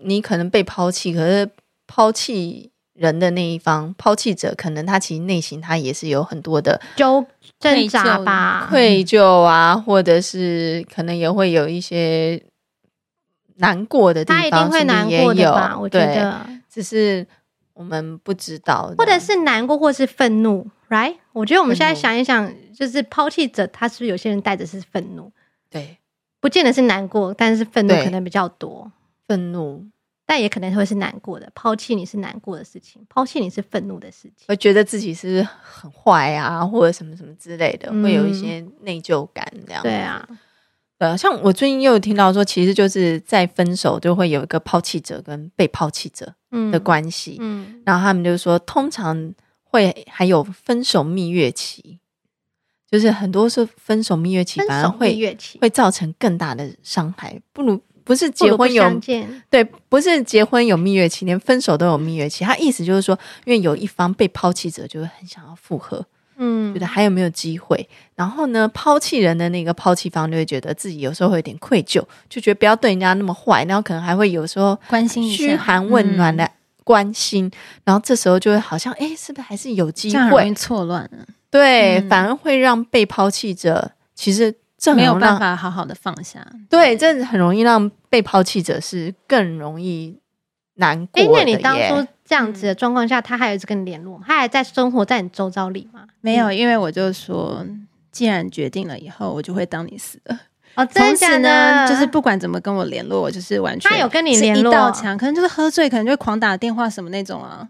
[0.00, 1.50] 你可能被抛弃，可是
[1.86, 7.24] 抛弃人的那一方，抛弃者可能他其实内心他也是有很多的纠
[7.58, 12.42] 挣扎吧，愧疚啊，或者是可能也会有一些
[13.56, 15.76] 难过的地方，他一定会难过的吧？
[15.78, 17.26] 我觉得，只是
[17.72, 21.16] 我们不知道，或者是难过，或是愤怒，right？
[21.32, 25.30] 我觉得我们现在想一想，就是抛弃者，他是不是有些人带着是愤怒？
[25.70, 25.98] 对。
[26.40, 28.92] 不见得是难过，但是愤怒可能比较多。
[29.26, 29.82] 愤怒，
[30.26, 31.50] 但也可能会是难过的。
[31.54, 34.46] 抛弃你是难过的事情，抛弃你是愤怒的事情。
[34.48, 39.82] 会觉得自己是很坏啊，或者什么什么之类的，嗯、会有一些内疚感这样。
[39.82, 40.26] 对啊，
[40.98, 46.34] 呃，像我最近又有听到说，其实就是在分手就会有一个抛弃者跟被抛弃者
[46.70, 47.36] 的关系。
[47.40, 51.98] 嗯，嗯然后他们就说，通常会还有分手蜜月期。
[52.90, 57.40] 就是很多是分手蜜月期，反而会会造成更大的伤害。
[57.52, 59.00] 不如不是结婚有
[59.50, 62.44] 对，不是结婚有蜜月期，连分手都有蜜月期。
[62.44, 66.04] 他意思就是说，因为有一方被抛弃者，就会很想要复合，
[66.36, 67.88] 嗯，觉得还有没有机会？
[68.14, 76.48] 然后呢，抛弃人的那个抛弃方就会觉得自己有时候会有点愧疚，就觉得不要对人家那么坏，然后可能还会有时候关心嘘寒问暖的
[76.82, 77.52] 关心，嗯、
[77.84, 80.52] 然后这时候就会好像哎，是不是还是有机会？
[80.54, 81.24] 错乱了。
[81.50, 86.46] 对，嗯、反而会让被抛弃者其实这没有办法好好的放下。
[86.68, 90.18] 对，这很容易让被抛弃者是更容易
[90.74, 91.28] 难过的。
[91.28, 96.06] 哎，那你当初这样子的状况下，他还有一直跟你联络，他还在生活在你周遭里吗？
[96.20, 97.64] 没有，因为我就说，
[98.12, 100.38] 既然决定了以后，我就会当你死的。
[100.74, 107.66] 哦，从此呢，就是不管怎么跟我联络，我就是完全他有跟你联络，一道墙，可能就是喝醉，可能就会狂打电话什么那种啊。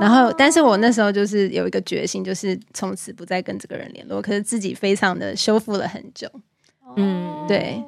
[0.00, 4.20] 然后，但是我那时候就是有一个决心，就是从此不再跟这个人联络。
[4.20, 6.28] 可是自己非常的修复了很久。
[6.96, 7.82] 嗯，对，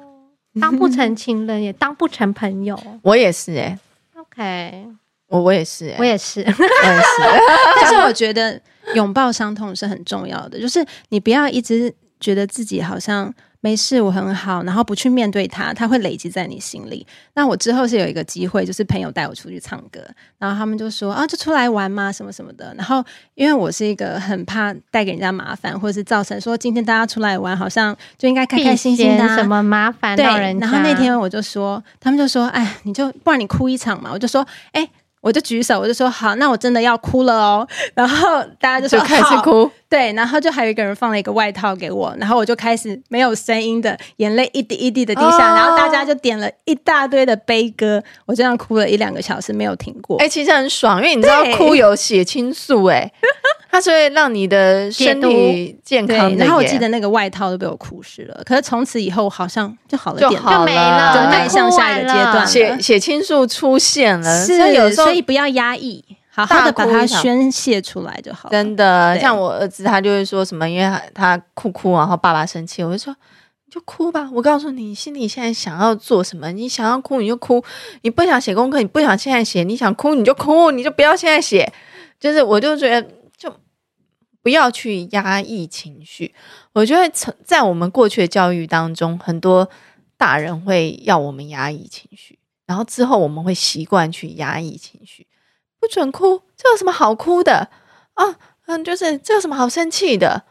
[0.59, 2.79] 当不成情人，也当不成朋友。
[3.01, 3.77] 我也是哎。
[4.15, 4.87] OK，
[5.27, 6.61] 我我也是，我也是，我也是。
[7.81, 8.59] 但是我觉得
[8.95, 13.33] 拥抱伤痛是很重要的，就是你不要一直觉得自己好像。
[13.63, 17.07] 没事，我很好，然后不去面对他，他会累积在你心里。
[17.33, 20.01] 那我之后是有一个机会，就是朋友带我出去唱歌，
[20.37, 22.75] 然后他们就说啊，就出来玩嘛，什么什么的。
[22.77, 23.01] 然后
[23.35, 30.67] 因为我是一个很怕带给人家麻烦，或者是造成说今天大家出来玩，好像就应该开开心心的，什么麻烦到人家。
[30.67, 34.09] 对，然后那天我就说，他们就说，哎，你就不然你哭一场嘛。
[34.11, 34.89] 我就说，哎。
[35.23, 37.65] 我就举手，我就说好，那我真的要哭了哦。
[37.95, 50.17] 然后大家就说就开始哭，对，然后就还有一个人放了一个外套给我，然后我就开始没有声音的眼泪一滴一滴的滴下，哦、然后大家就点了一大堆的悲歌，我这样哭了一两个小时没有停过。
[50.17, 53.11] 哎、欸，其实很爽，因为你知道哭有血清素、欸，哎。
[53.73, 56.35] 它是会让你的身体健康。
[56.37, 68.51] 然后我记得那个外套都被我哭湿了，可是从此以后好像就好了点，就好了，就没了，就迈向下一个阶段，血血清素出现了，是，所以有时候所以不要压抑，好好的把它宣泄出来就好了。
[68.51, 73.11] 真的，像我儿子，他就会说什么，因为他他哭哭，然后爸爸生气，我就说
[73.65, 77.63] 你就哭吧，我告诉你，你心里现在想要做什么，你想要哭你就哭，
[78.03, 81.73] 你不想写功课，你不想现在写，你想哭你就哭，你就不要现在写，
[82.19, 83.07] 就是我就觉得。
[84.43, 86.35] 不要去压抑情绪。
[86.73, 87.09] 我觉得，
[87.43, 89.67] 在我们过去的教育当中，很多
[90.17, 95.25] 大人会要我们压抑情绪，然后之后我们会习惯去压抑情绪，
[95.79, 97.69] 不准哭，这有什么好哭的
[98.15, 98.35] 啊？
[98.65, 100.43] 嗯，就是这有什么好生气的？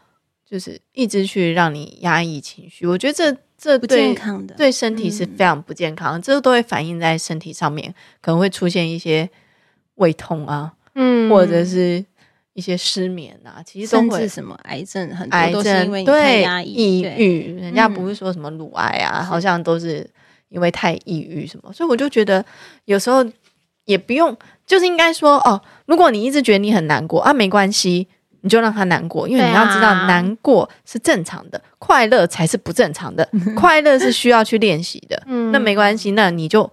[0.45, 2.85] 就是一直去让你压抑情绪。
[2.87, 6.19] 我觉得这这对不健康的，对身体是非常不健康的。
[6.19, 9.29] 嗯，这都会反映在身体上面，可能会出现一些
[9.95, 12.03] 胃痛啊，嗯，或者是。
[12.53, 17.59] 一些失眠啊，其实都会什么癌症，很多都是因为太压抑、抑郁。
[17.59, 20.07] 人家不是说什么乳癌啊，嗯、好像都是
[20.49, 21.73] 因为太抑郁什么。
[21.73, 22.45] 所以我就觉得
[22.85, 23.25] 有时候
[23.85, 24.37] 也不用，
[24.67, 28.07] 就是应该说哦，如果你一直觉得你很难过啊，没关系，
[28.41, 33.27] 你就让他难过，因为你要知道难过是正常的，啊、快乐才是不正常的。
[33.57, 35.23] 快乐是需要去练习的。
[35.25, 36.71] 嗯，那没关系，那你就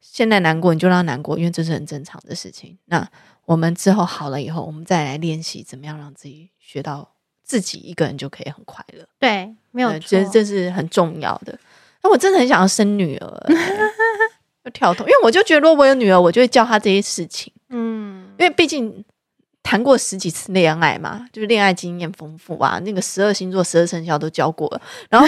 [0.00, 2.78] 现在难过，你就让他难过，因为这是很正常的事情。
[2.86, 3.06] 那。
[3.48, 9.02] 我们之后好了以后，我们再来练习怎么样让自己学到自己一个人就可以很快乐。
[9.18, 11.58] 对，没有错，其实这是很重要的。
[12.02, 13.46] 那我真的很想要生女儿，
[14.62, 17.50] 就跳脱，因为我就觉得如果我有女儿，我就会教她这些事情。
[17.70, 19.02] 嗯，因为毕竟
[19.62, 24.82] 谈过十几次恋爱嘛，就是恋爱经验丰富啊，那个十二星座、十二生肖都教过了。
[25.08, 25.26] 然后，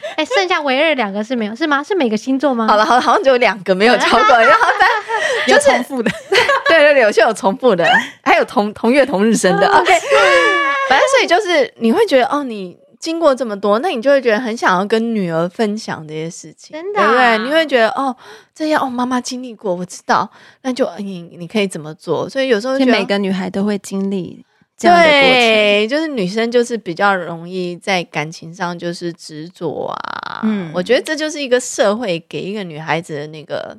[0.16, 1.82] 哎，剩下唯二两个是没有，是吗？
[1.82, 2.66] 是每个星座吗？
[2.68, 6.10] 好了，好，好像只有两个没有超过，然后再有重复的。
[6.68, 7.86] 对对对，有些有重复的，
[8.22, 9.66] 还有同同月同日生的。
[9.66, 9.92] OK，
[10.88, 17.38] 反正所以就是你会觉得哦，你经过这么多，那你就会觉得很想要跟女儿分享这些事情，真的、啊，对不对？
[17.48, 18.14] 你会觉得哦，
[18.54, 20.28] 这样哦，妈妈经历过，我知道，
[20.62, 22.28] 那就你你可以怎么做？
[22.28, 24.44] 所以有时候，每个女孩都会经历
[24.78, 25.20] 这样的过程。
[25.20, 30.40] 对，就是女生就是比较容易在感情上就是执着啊。
[30.44, 33.76] 嗯，我觉得这就是一个社会给一个女孩子的那个。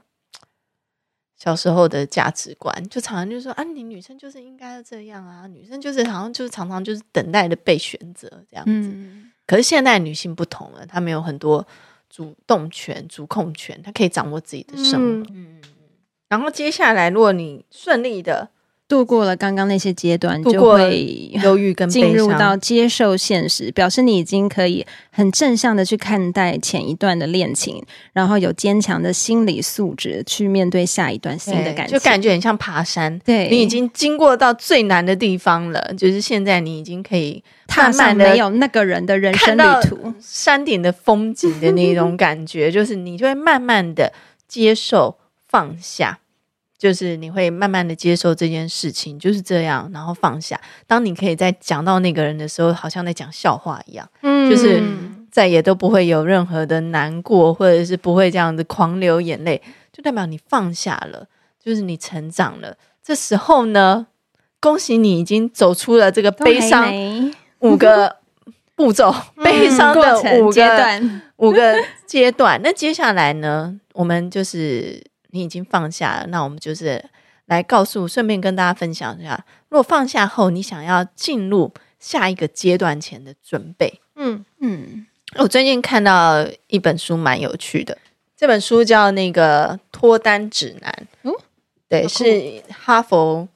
[1.41, 8.89] 小时候的价值观，就常常就说啊，你女生就是应该要这样啊，女生就是好像就是常常就是等待的被选择这样子。
[8.93, 11.65] 嗯、可是现代女性不同了，她们有很多
[12.09, 15.31] 主动权、主控权，她可以掌握自己的生活。
[15.33, 15.61] 嗯，
[16.27, 18.49] 然后接下来，如果你顺利的。
[18.89, 27.81] 度过了刚刚那些阶段，就会忧郁跟 进入到接受现实，表示你已经可以很正向的去看待前一段的恋情，
[28.13, 33.19] 然后有坚强的心理素质去面对下一段新的感情，就感觉很像爬山。
[33.19, 44.11] 对，你已经经过到最难的地方了，就是现在你已经可以踏上没有那个人的人生旅途，山顶的风景的那种感觉， 就是你就会慢慢的
[44.47, 46.17] 接受放下。
[46.79, 50.57] 就是你会慢慢的接受这件事情，就是这样，然后放下。
[50.87, 54.81] 当你可以在讲到那个人的时候，好像在讲笑话一样，嗯，就是
[55.29, 59.61] 再也都不会有任何的难过，或者是不会这样子狂流眼泪，
[59.91, 61.27] 就代表你放下了，
[61.61, 62.77] 就是你成长了。
[63.03, 64.07] 这时候呢，
[64.61, 66.89] 恭喜你已经走出了这个悲伤
[67.59, 68.15] 五个
[68.75, 69.13] 步骤，
[69.43, 72.57] 悲伤的五个阶段，五个阶段。
[72.63, 75.08] 那接下来呢，我们就是。
[75.31, 77.03] 你已经放下了，那我们就是
[77.45, 83.99] 来告诉，顺便跟大家分享一下，如果放下后，你想要进入下一个阶段前的准备。
[84.15, 87.97] 嗯嗯，我最近看到一本书蛮有趣的，
[88.35, 91.07] 这本书叫那个脱单指南。
[91.23, 91.31] 嗯，
[91.87, 93.47] 对，是哈佛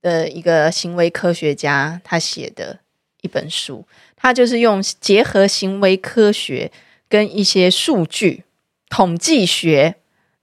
[0.00, 2.78] 的一个行为科学家他写的
[3.22, 6.70] 一本书，他就是用结合行为科学
[7.08, 8.44] 跟一些数据
[8.88, 9.96] 统计学。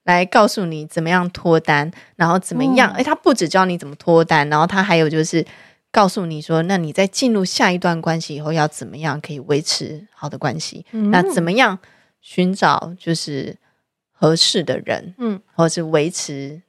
[0.03, 2.89] 来告诉你怎么样脱单，然后怎么样？
[2.91, 5.45] 哎、嗯，他不只教你怎么脱单，然后他还有就是
[5.91, 10.85] 告诉你说，那你在进入下一段关系以后要怎么样可以维持好的关系？
[10.91, 11.77] 嗯、那怎么样
[12.19, 13.55] 寻找就是
[14.11, 15.13] 合适的人？
[15.17, 16.61] 嗯，或是维持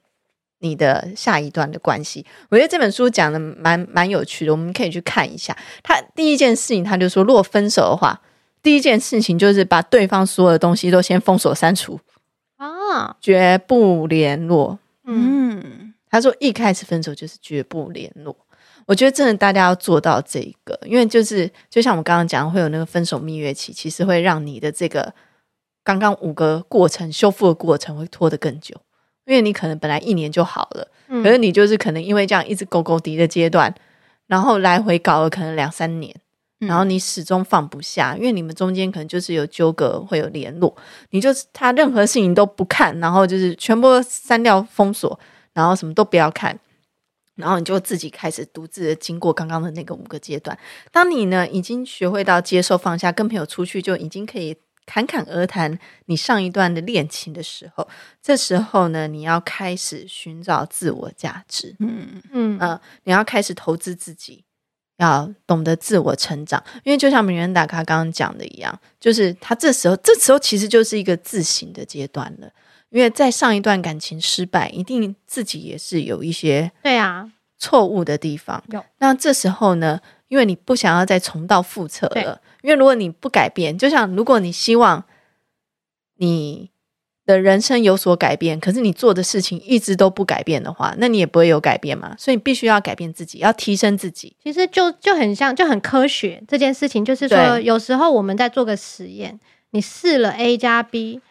[0.59, 2.25] 你的下一段的关系？
[2.49, 5.57] 我觉得这本书讲的蛮蛮有趣的，我们可以去看一下。
[5.81, 8.21] 他第一件事情，他就说，如果分手的话，
[8.61, 11.99] 第一件事情就是把对方所有的东西都先封锁删除。
[12.93, 14.77] 啊，绝不联络。
[15.05, 18.35] 嗯，他说一开始分手就是绝不联络。
[18.85, 25.13] 我觉得真的大家要做到这一个，因为就是就像我刚刚讲，会有那个分手蜜月期，其实会让你的这个
[25.83, 28.75] 刚刚五个过程修复的过程会拖得更久。
[29.25, 33.73] 因为你可能本来一年就好了，可是你就是可能因为这样一直勾勾敌的阶段，
[34.27, 36.13] 然后来回搞了可能两三年。
[36.67, 40.75] 然后你始终放不下，因为你们中间可能就是有纠葛，会有联络，
[41.09, 45.19] 你就是他任何事情都不看，然后就是全部删掉封锁，
[45.53, 46.59] 然后什么都不要看，
[47.35, 50.57] 然后你就自己开始独自的经过刚刚的那个五个阶段。
[50.91, 57.87] 当你呢已经学会到接受放下，跟朋友出去就已经可以侃侃而谈你上一段的恋情的时候，
[58.21, 64.42] 这时候呢你要开始寻找自我价值，嗯嗯嗯，你要开始投资自己。
[64.97, 72.49] 要懂得自我成长，因为就像米兰达卡刚刚讲的一样，就是他这时候，这时候其实就是一个自省的阶段了。
[72.89, 78.63] 因为在上一段感情失败，一定自己也是有一些对啊错误的地方。
[78.67, 85.03] 有那这时候呢，因为你不想要再重蹈覆辙了，因为如果你不改变，就像如果你希望
[86.17, 86.69] 你。
[87.25, 92.13] 的人生有所改变，可是你做的事情一直都不改变的话，那你也不会有改变嘛。
[92.17, 94.35] 所以你必须要改变自己，要提升自己。
[94.43, 99.39] 其实就就很像，就很科学这件事情，就是说，有时候我们在做个实验，
[99.71, 101.21] 你试了 A 加 B，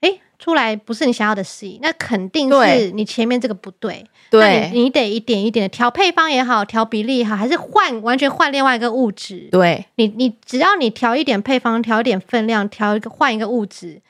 [0.00, 4.06] 诶，出来不是你想要的 C，那肯定是你前面这个不对。
[4.30, 9.48] 对，你你得一点一点的调配方也好，调比例也好，还是换完全换另外一个物质。
[9.52, 14.00] 对，你你只要你调一点配方，调一点分量，调一个换一个物质。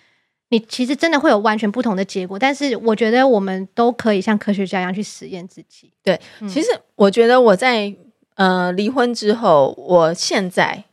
[0.53, 5.91] 你其实真的会有完全不同的结果，但是我觉得我们都可以像科学家一样去实验自己。
[6.03, 7.91] 对，嗯、其实我觉得我在
[8.35, 10.85] 呃离婚之后，我现在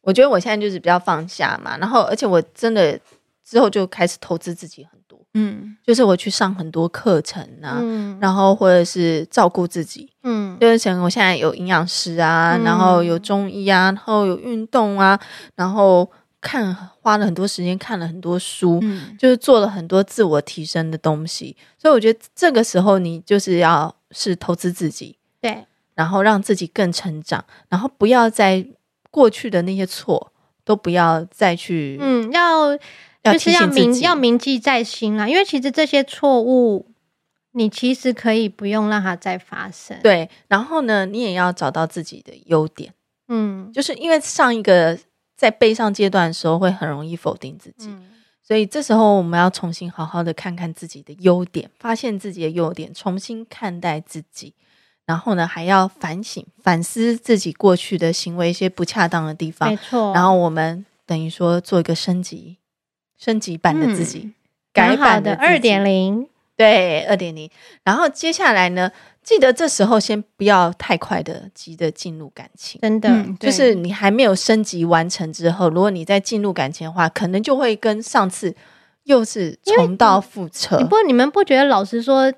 [0.00, 2.98] 我觉得我现在就是比较放下嘛，然后而且我真的
[3.44, 15.20] 之后就开始投资自己很多，嗯，就是我去上很多课程啊，嗯、然后或者是照顾自己，嗯，就是像我现在有营养师啊，嗯、然后有中医啊，然后有运动啊，
[15.54, 16.10] 然后。
[16.44, 21.56] 看花了很多时间，看了很多书，嗯、就是做了很多自我提升的东西。
[21.78, 28.64] 所以我觉得这个时候你就是要是投资自己，对，然后让自己更成长，然后不要再
[29.10, 30.32] 过去的那些错
[30.66, 35.26] 都不要再去，嗯，要就是要铭要铭记在心啊。
[35.26, 36.86] 因为其实这些错误，
[37.52, 39.98] 你其实可以不用让它再发生。
[40.02, 42.92] 对，然后呢，你也要找到自己的优点，
[43.28, 44.98] 嗯，就是因为上一个。
[45.44, 48.02] 在悲伤阶段的时候，会很容易否定自己，嗯、
[48.42, 54.54] 所以这时候我们要重新好好的看看自己的优点，发现自己的优点，重新看待自己，
[55.04, 59.68] 然后呢，还要反省、反思自己过去的行为一些不恰当的地方。
[59.68, 62.56] 没错，然后我们等于说做一个升级、
[63.18, 64.34] 升级版的自己，嗯、
[64.72, 66.26] 改版的二点零，
[66.56, 67.50] 对，二点零。
[67.82, 68.90] 然后接下来呢？
[69.22, 78.54] 记得这时候先不要太快的急着进入感情，真的，嗯、就是你还没有升级完成之后，如果你再进入感情的话，可能就会跟上次
[79.04, 80.78] 又是重蹈覆辙。
[80.78, 82.30] 不过你们不觉得，老实说，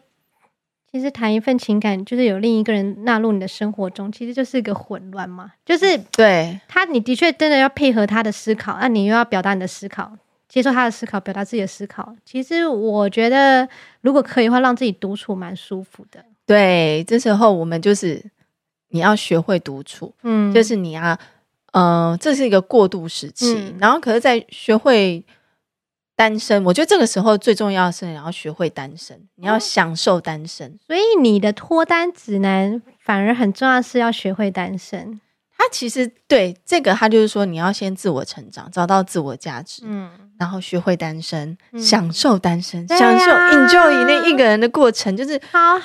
[0.93, 5.55] 其实谈一份情感，就是有另一个人纳入你的生活中，其实就是一个混乱嘛？
[5.65, 10.13] 就是对他，你的确真的要配合他的思考，那你又要表达你的思考。
[10.57, 12.17] 接受他的思考，表达自己的思考。
[12.25, 13.69] 其实我觉得，
[14.01, 16.25] 如果可以的话，让自己独处蛮舒服的。
[16.47, 18.25] 对，这时候我们就是
[18.89, 21.13] 你要学会独处，嗯，就是你要，
[21.73, 23.53] 嗯、呃，这是一个过渡时期。
[23.55, 25.23] 嗯、然后，可是，在学会
[26.15, 30.71] 单身，我觉得这个时候最重要的是你要学会单身，你要享受单身。
[30.71, 35.21] 嗯、所以，你的脱单指南反而很重要，是要学会单身。
[35.59, 45.41] 他其实对这个，他就是说，你要先自我成长，找到自我价值，嗯，然后学会单身，嗯、享受单身，嗯、享受 enjoy 那一个人的过程，就是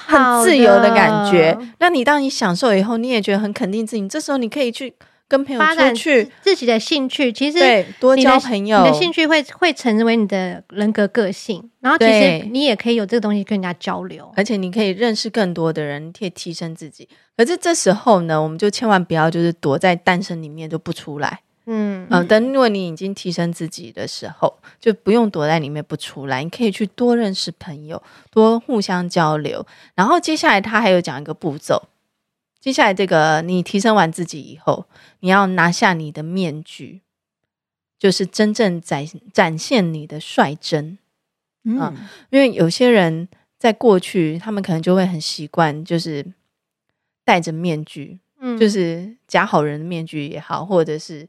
[0.07, 1.57] 很自由的感觉。
[1.79, 4.93] 那你当你享受以后，你也觉得很肯定自己，这时候你可以去。
[5.31, 11.71] 跟朋友出去，自己的兴趣，其实对多交朋友，你的兴趣会会成为你的人格个性。
[11.79, 17.07] 然后其实你也可以有这个东西跟人家交流，而且你可以认识更多的人，可以提升自己。
[17.37, 21.39] 可是这时候呢，我们就千万不要就是躲在单身里面就不出来。
[21.67, 28.01] 嗯嗯，等如果你已经提升自己的时候，就不用躲在里面不出来，你可以去多认识朋友，
[28.31, 29.65] 多互相交流。
[29.95, 31.81] 然后接下来他还有讲一个步骤。
[32.61, 34.85] 接下来，这个你提升完自己以后，
[35.21, 37.01] 你要拿下你的面具，
[37.97, 39.03] 就是真正展
[39.33, 40.99] 展现你的率真。
[41.63, 41.97] 嗯，嗯，
[42.29, 46.23] 因为有些人在过去，他们可能就会很习惯，就是
[47.25, 51.23] 戴着面具，嗯，就是假好人的面具也好，或者是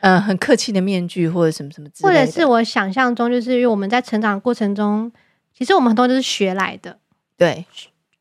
[0.00, 2.20] 嗯、呃、很客气的面具，或者什么什么之类的。
[2.20, 5.12] 或者是我想象中，就是因为我们在成长过程中，
[5.56, 6.98] 其实我们很多都是学来的。
[7.36, 7.64] 对，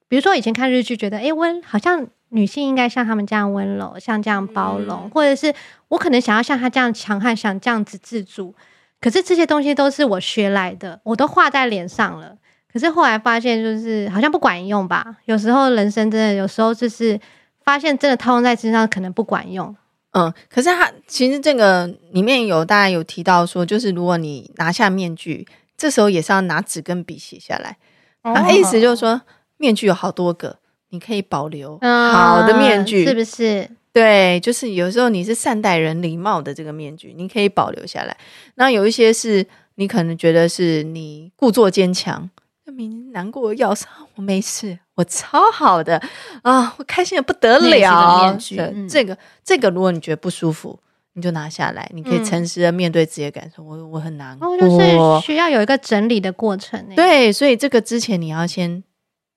[0.08, 2.08] 比如说以前看日剧，觉得哎，我好像。
[2.32, 5.54] 女性应该像他们这样温柔，像这样包容，嗯、或者是
[5.90, 8.56] 我可能想要像他这样强悍，想这样子自主。
[9.00, 12.36] 可是这些东西都是我学来的，我都画在脸上了。
[12.72, 15.18] 可是后来发现，就是好像不管用吧。
[15.26, 17.20] 有时候人生真的，有时候就是
[17.64, 19.76] 发现真的套用在身上可能不管用。
[20.12, 27.78] 嗯，可是他其实这个里面有大家有提到说，就是如果你拿下面具，这时候也是要拿纸跟笔写下来。
[28.24, 29.22] 他、哦、意思就是说，
[29.58, 30.60] 面具有好多个。
[30.92, 33.70] 你可以保留好的面具，嗯、是不是？
[33.94, 38.16] 对，就是有时候你是善待人、礼貌的这个面具，你可以保留下来。
[38.56, 42.30] 那有一些是你可能觉得是你故作坚强，
[42.66, 43.86] 明难过要死，
[44.16, 46.02] 我没事，我超好的
[46.42, 48.24] 啊，我开心的不得了。
[48.24, 50.80] 面具，嗯、这个这个，如果你觉得不舒服，
[51.14, 53.62] 你就拿下来，你可以诚实的面对自己的感受。
[53.64, 56.86] 嗯、我我很难过，就是需要有一个整理的过程。
[56.96, 58.84] 对，所以这个之前你要先。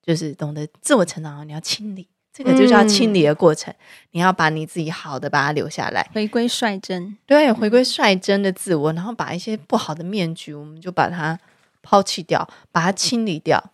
[0.05, 3.73] 就是懂得自我成长，你要清理，这个就叫清理的过程。
[3.73, 3.81] 嗯、
[4.11, 7.17] 你要把你自己好的把它留下来，回归率真。
[7.25, 11.39] 对，回归率真的自我，然后把一些不好的面具，我们就把它
[11.81, 13.71] 抛弃掉，把它清理掉。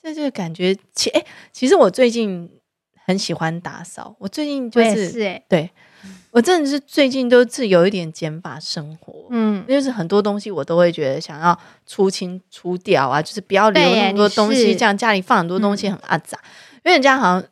[0.00, 2.48] 这就感觉，其哎，其实我最近
[3.04, 4.14] 很喜欢打扫。
[4.20, 5.70] 我最近就是，是欸、对。
[6.38, 16.38] 我真的是最近都是有一点减法生活，嗯，就是很多东西我都会觉得想要出清出掉啊，就是不要留那么多东西，这样家里放很多东西很阿杂。
[16.38, 17.44] 嗯、因为人家好像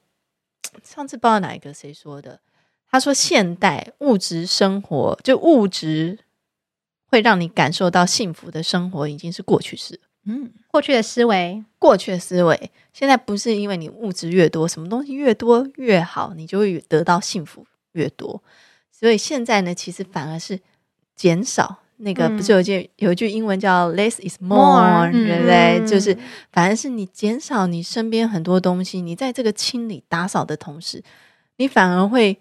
[0.84, 2.38] 上次不知道哪一个谁说的，
[2.88, 6.20] 他说现代物质生活就物质
[7.06, 18.40] 会让你感受到幸福的生活已经是过去式，嗯，过去的思维，过去的思维，现在不是因为你物质越多，什么东西越多越好，你就会得到幸福越多。
[18.98, 20.58] 所以现在呢，其实反而是
[21.14, 25.86] 减少那个，不是有句有一句英文叫 “less is more”，对不对？
[25.86, 26.16] 就是
[26.50, 31.02] 反而是你减少你身边很多东西，你在这个清理打扫的同时，
[31.58, 32.38] 你反而会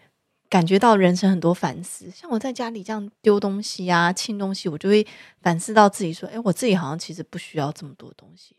[0.50, 2.10] 感觉到人生很多反思。
[2.10, 5.06] 像我在家里这样丢东西啊、清东西，我就会
[5.42, 8.56] 反思到自己说：“哎，我自己好像其实不需要这么多东西。”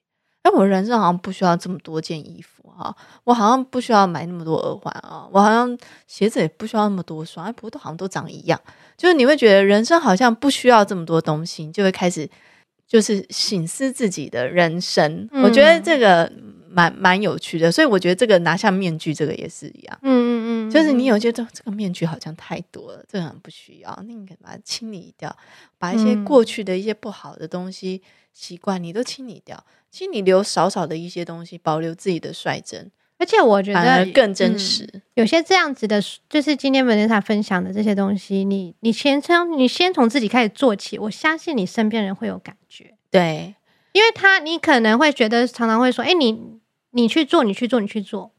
[0.47, 2.95] 但我人生好像不需要这么多件衣服哈，
[3.25, 5.77] 我好像不需要买那么多耳环啊，我好像
[6.07, 8.61] 鞋子也不需要那么多双，哎，不过都好像都长一样。
[8.97, 12.31] 就是你会觉得人生好像不需要这么多东西，你就会开始
[12.87, 15.29] 就是醒思自己的人生。
[15.33, 16.31] 嗯、我觉得这个
[16.69, 19.99] 蛮蛮有趣的，所以我觉得这个拿下面具这个也是一样。
[20.03, 25.37] 嗯嗯嗯，就是你有觉得这个面具好像太多了，这个很不需要，那你可以把它清理掉，
[25.77, 28.01] 把一些过去的一些不好的东西。
[28.37, 35.01] 习惯你都清理掉，其实你留少少的一些东西，保留自己的率真，而且我觉得更真实、嗯。
[35.15, 42.93] 有些这样子的，就是今天 Vanessa 分享的这些东西，你你先从你先从自己开始做起，我相信你身边人会有感觉。
[43.11, 43.55] 对，
[43.93, 46.61] 因为他你可能会觉得常常会说，哎、欸，你
[46.91, 48.33] 你去做，你去做，你去做。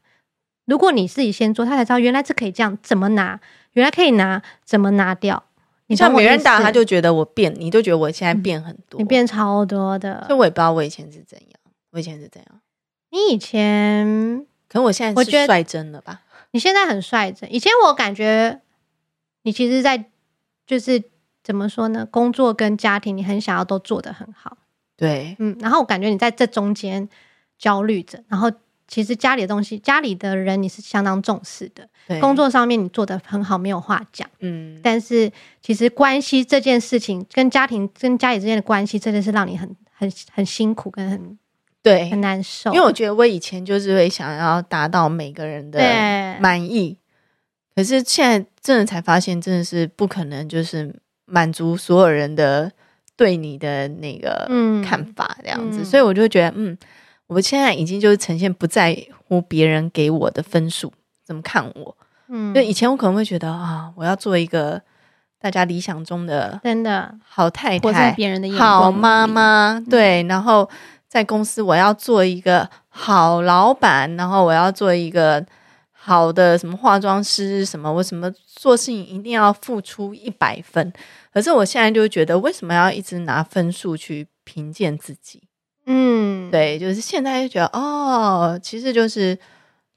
[0.64, 3.40] 如果你自己先做，他才知道原来这可以这样，怎么拿？
[3.72, 5.42] 原来可以拿，怎么拿掉？
[5.88, 10.24] 你像别人打他就觉得我变，你就觉得我现在变很多，嗯、你变超多的。
[10.26, 11.48] 所以我也不知道我以前是怎样，
[11.90, 12.60] 我以前是怎样。
[13.10, 16.20] 你以前，可能我现在是率真了吧？
[16.52, 17.52] 你现在很率真。
[17.52, 18.60] 以前我感觉
[19.42, 20.04] 你其实在，在
[20.66, 21.02] 就是
[21.42, 22.06] 怎么说呢？
[22.10, 24.58] 工作跟家庭，你很想要都做得很好。
[24.96, 27.08] 对，嗯，然后我感觉你在这中间
[27.56, 28.50] 焦虑着，然后
[28.88, 32.18] 其实家里的东西，家里的人你是相当重视的，对。
[32.18, 35.30] 工作上面你做的很好，没有话讲，嗯，但是
[35.62, 41.38] 其实关系这件事情，跟家庭跟家里之间的关系，真的是让你很很很辛苦跟很
[41.82, 42.10] 对。
[42.10, 42.72] 很难受。
[42.72, 45.78] 因为我觉得我以前就是会想要达到每个人的
[46.40, 46.96] 满意，
[47.76, 50.94] 可是现在真的才发现，真的是不可能，就是
[51.26, 52.72] 满足所有人的。
[53.18, 54.48] 对你的那个
[54.84, 56.78] 看法这样子，嗯、所以我就觉得，嗯，
[57.28, 60.92] 我现在已经就是呈现不在乎别人给我的分数
[61.24, 61.96] 怎么看我，
[62.28, 64.80] 嗯，就以前我可能会觉得啊，我要做一个
[65.38, 67.14] 大家理想中的真的。
[67.28, 70.68] 好太太，在别人的好妈妈，对，然后
[71.06, 75.44] 在公司我要做一个好老板，然后我要做一个
[75.92, 80.92] 好的什么化妆师，什么我什么做事情一定要付出一百分。
[81.32, 85.42] 可是我现在就觉得，为什么要一直拿分数去评鉴自己？
[85.90, 89.38] 嗯，对，就是现在就觉得，哦，其实就是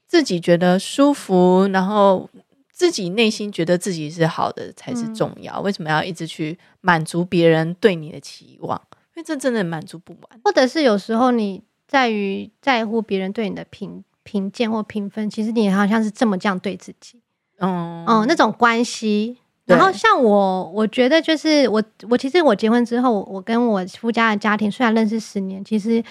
[0.06, 2.26] 自己觉得舒服，然后
[2.72, 5.60] 自己内心觉得自己是好的才是重要。
[5.60, 8.80] 嗯、为什么要一直去满足别人对你的期望？
[9.14, 10.40] 因为这真的满足不完。
[10.42, 17.20] 或者是有时候你在于在乎别人对你的评评鉴或评分，其实你好像是这么这样对自己。
[17.58, 19.36] 嗯嗯，那种关系。
[19.66, 26.02] 然后像我，我觉得就是我，我其实我结婚之后，我跟我夫家的家庭虽然认识十年，其实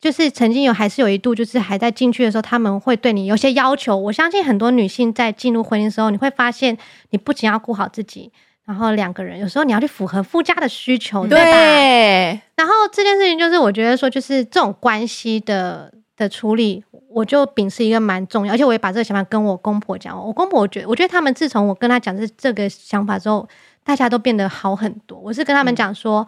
[0.00, 3.96] 就是曾经有还是有一度，就是还在进去的时候，他们会对你有些要求。
[3.96, 6.76] 我相信很多女性在进入婚姻的时候，你会发现，
[7.10, 8.30] 你不仅要顾好自己，
[8.66, 11.44] 然后两个人有时候你要去符合夫家的需求，对吧？
[11.44, 12.40] 对。
[12.56, 16.84] 然后这件事情就是我觉得说，就是这种关系的的处理。
[17.08, 20.18] 我就秉持一个蛮重要，而且我也把这个想法跟我公婆讲。
[20.18, 23.48] 我公婆我觉得，我觉得他们自从我跟他讲这这个想法之后，
[23.84, 25.16] 大家都变得好很多。
[25.18, 26.26] 我是跟他们讲说，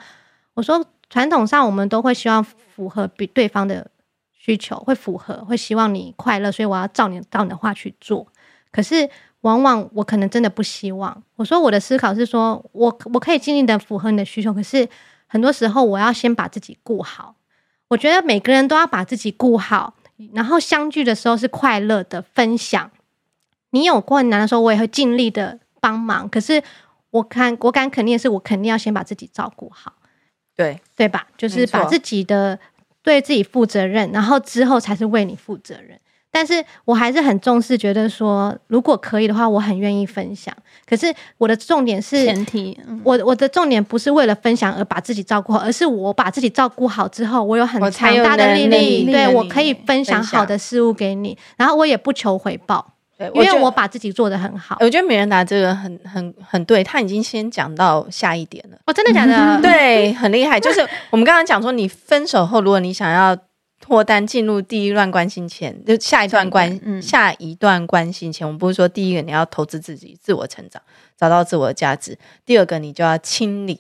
[0.55, 3.91] 我说传统上我们都会希望符合比对方的
[4.32, 8.24] 需求，会符合，会希望你快乐，所以我要照你照你的话去做。
[8.70, 9.09] 可是
[9.41, 11.22] 往往我可能真的不希望。
[11.34, 14.89] 我说我的思考是说，我我可以尽力的符合你的需求，可是
[15.26, 17.34] 很多时候我要先把自己顾好。
[17.89, 19.95] 我觉得每个人都要把自己顾好。
[20.32, 22.91] 然后相聚的时候是快乐的分享，
[23.72, 26.26] 你有困难的时候，我也会尽力的帮忙。
[26.26, 26.62] 可是
[27.11, 29.93] 我看我敢肯定的是，我肯定要先把自己照顾好，
[30.57, 31.26] 对对吧？
[31.37, 32.59] 就是把自己的
[33.03, 36.01] 对自己负责任，然后之后才是为你负责任。
[36.37, 40.55] 但是我还是很重视，觉得说如果可以的话，我很愿意分享。
[40.87, 41.07] 可是
[41.39, 54.76] 我的重点是前提，我我的重点不是为了分享而把自己照顾好，而是我把自己照顾好之后，我有很强大的力量，对，我可以分享好的事物给你，然后我也不求回报，对，因为我把自己做的很好。
[54.80, 58.76] 我觉得美人达这个很很很对，他已经先讲到下一点了。
[58.84, 59.59] 哦，真的假的？
[59.66, 60.61] 对，很厉害。
[60.61, 63.34] 就是我们刚刚讲说，你分手后，如果你想要。
[63.87, 70.82] 脱单进入第一段关系前，就下一段关、嗯、下一段关系前，我们不是说第一个你要投资自己，自我成长，
[71.16, 72.14] 找到自我的价值；
[72.45, 73.78] 第二个你就要清理，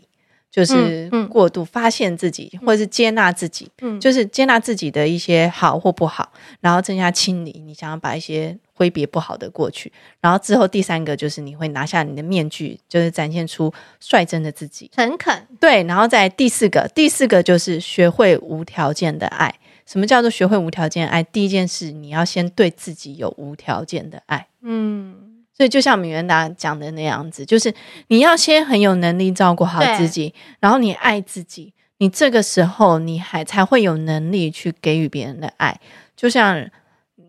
[0.48, 15.34] 就是过度发现自己，嗯、或者是接纳自己，嗯、就是接纳自己的一些好或不好，然后增加清理，你想要把一些挥别不好的过去，然后之后第三个就是你会拿下你的面具，就是展现出率真的自己，诚恳。
[15.58, 19.52] 对，然后在第四个，第四个就是学会无条件的爱。
[19.86, 21.22] 什么叫做学会无条件爱？
[21.22, 24.48] 第一件事，你要先对自己有无条件的爱。
[24.62, 27.72] 嗯，所以就像米元达讲的那样子，就是
[28.08, 35.80] 你要先很有能力照顾好自己，然后你爱自己，你这个时候你还才会有能力去给予别人的爱。
[36.16, 36.68] 就像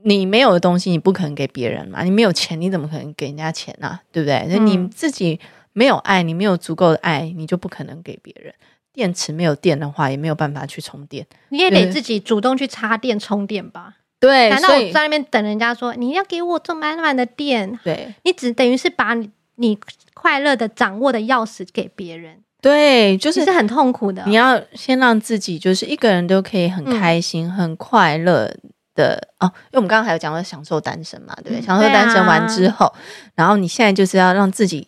[0.03, 2.01] 你没有的东西，你不可能给别人嘛。
[2.03, 4.01] 你没有钱，你怎么可能给人家钱呢、啊？
[4.11, 4.45] 对不对？
[4.49, 5.39] 那、嗯、你自己
[5.73, 8.53] 没有爱，你没有足够的爱，你就不可能给别人。
[8.97, 11.23] 电池没有电的话，也没有办法去充电。
[11.49, 13.93] 你也得自己主动去插电充电吧？
[14.19, 17.79] 对，难道我在那边等人家说你要给我这满满的电？
[17.83, 19.77] 对，你只等于是把你你
[20.15, 22.39] 快乐的掌握的钥匙给别人。
[22.59, 24.23] 对，就是是很痛苦的。
[24.25, 28.51] 你要先让自己就是一个人都可以很开心、嗯、很快乐
[28.95, 29.45] 的哦。
[29.45, 31.59] 因为我们刚刚还有讲到享受单身嘛，对不对？
[31.59, 32.93] 嗯、享受单身完之后，啊、
[33.35, 34.87] 然后你现在就是要让自己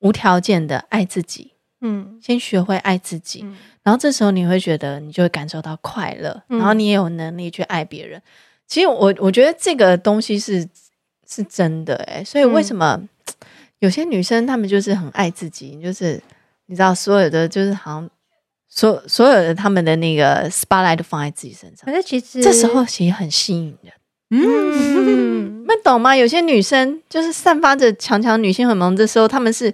[0.00, 1.52] 无条件的爱自己。
[1.86, 8.20] 嗯，先学会爱自己，嗯、然后这时候你会觉得你就会感受到快乐，嗯、然后你也有能力去爱别人。
[8.66, 10.68] 其实我我觉得这个东西是
[11.28, 13.08] 是真的哎，所以为什么、嗯、
[13.78, 16.20] 有些女生她们就是很爱自己，就是
[16.66, 18.10] 你知道所有的就是好像
[18.68, 23.92] 所所有的他们的那个 spotlight 都放在自己身上，可是其实这时候其实很吸引人。
[24.30, 26.16] 嗯，你们懂吗？
[26.16, 29.72] 有些女生就是散发着强强女性荷尔蒙，这时候他们是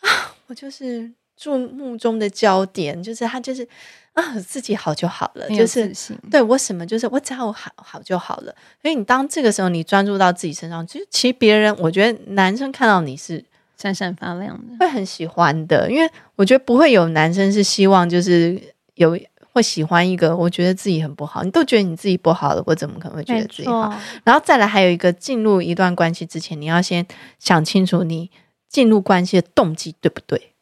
[0.00, 0.31] 啊。
[0.52, 3.66] 我就是注目中的焦点，就是他就是
[4.12, 5.90] 啊，自己好就好了，就是
[6.30, 8.54] 对我什么就是我只要我好好就好了。
[8.82, 13.42] 所以你当这个时候你专注到自己身上，其实其实别人我觉得男生看到你是
[13.78, 18.60] 闪闪发亮的，会很喜欢的，因为我觉得不会有男生是希望就是
[18.96, 19.18] 有。
[19.54, 24.00] 会喜欢一个，我觉得自己很不好，你都觉得你自己不好了，我怎么可能会觉得自己好？
[24.24, 27.06] 然后再来，还有一个进入一段关系之前，你要先
[27.38, 28.30] 想清楚你
[28.72, 30.54] 进入关系的动机对不对？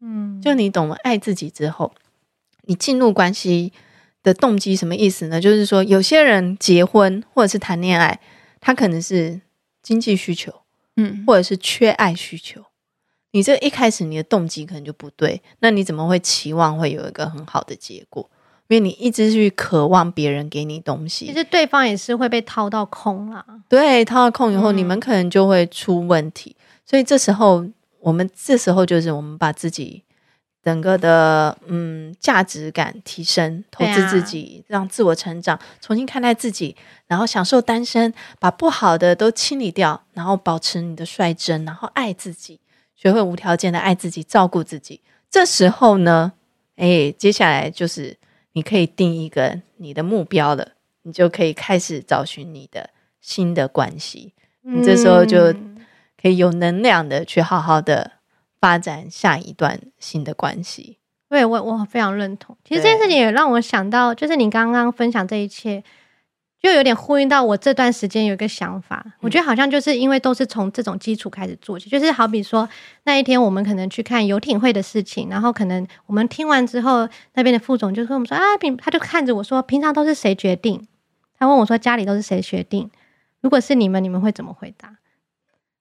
[0.00, 1.94] 嗯，就你懂了爱自己之后，
[2.62, 3.72] 你进入关系
[4.22, 5.40] 的动机什么意思呢？
[5.40, 8.20] 就是说，有些人结婚或者是谈恋爱，
[8.60, 9.40] 他可能是
[9.82, 10.52] 经济需求，
[10.96, 12.62] 嗯，或者是缺爱需求。
[13.30, 18.28] 你这一开始你的动机可能就不对，那你怎么会期望会有一个很好的结果？
[18.68, 23.44] 因为你一直去渴望别人给你东西，其实对方也是会被掏到空啦。
[23.68, 26.56] 对，掏到空以后，嗯、你们可能就会出问题。
[26.86, 27.66] 所以这时候，
[28.00, 30.04] 我们这时候就是我们把自己
[30.62, 36.76] 整个的嗯价值感提升，投资自己，啊、让自我成长，重新看待自己，
[37.08, 42.60] 然后享受单身，把不好的都清理掉，然后保持你的率真，然后爱自己。
[42.94, 45.02] 学会无条件的爱自己，照顾自己。
[45.28, 46.32] 这时候呢，
[46.76, 48.16] 诶，接下来就是
[48.52, 50.72] 你可以定一个你的目标了，
[51.02, 52.88] 你就可以开始找寻你的
[53.20, 54.32] 新的关系。
[54.62, 55.54] 你这时候就
[56.20, 58.12] 可以有能量的去好好的
[58.60, 60.98] 发展下一段新的关系。
[61.28, 62.56] 对，我我非常认同。
[62.64, 65.82] 其实这件事情也让我想到，就是你刚刚分享这一切。
[66.58, 72.68] 就有点呼应到我这段时间有一个想法，我觉得好像就是因为都是从这种基础开始做起，就是好比说
[73.04, 80.84] 那一天我们可能去看游艇会的事情，然后可能我们听完之后，那边的副总就跟我们说啊，平他就看着我说，平常都是谁决定？
[81.38, 82.90] 他问我说家里都是谁决定？
[83.42, 84.96] 如果是你们，你们会怎么回答？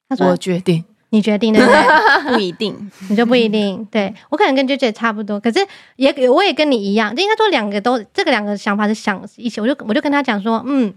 [0.10, 0.84] 他说我决定。
[1.10, 1.82] 你决定对不对？
[2.34, 3.86] 不一定，你就不一定。
[3.86, 5.60] 对，我可能跟 JJ 差不多，可是
[5.96, 9.62] 也我也跟你一样，就应该说两个都这个两个想法是想一起。
[9.62, 10.94] 我就我就跟他讲说，嗯，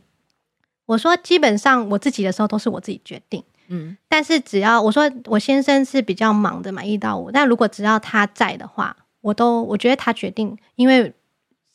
[0.87, 11.15] 我说基本上我自己的时候都是我自己决定，嗯，但是只要我说我先生是比较忙的嘛，一到五，但如果只要他在的话，我都我觉得他决定，因为。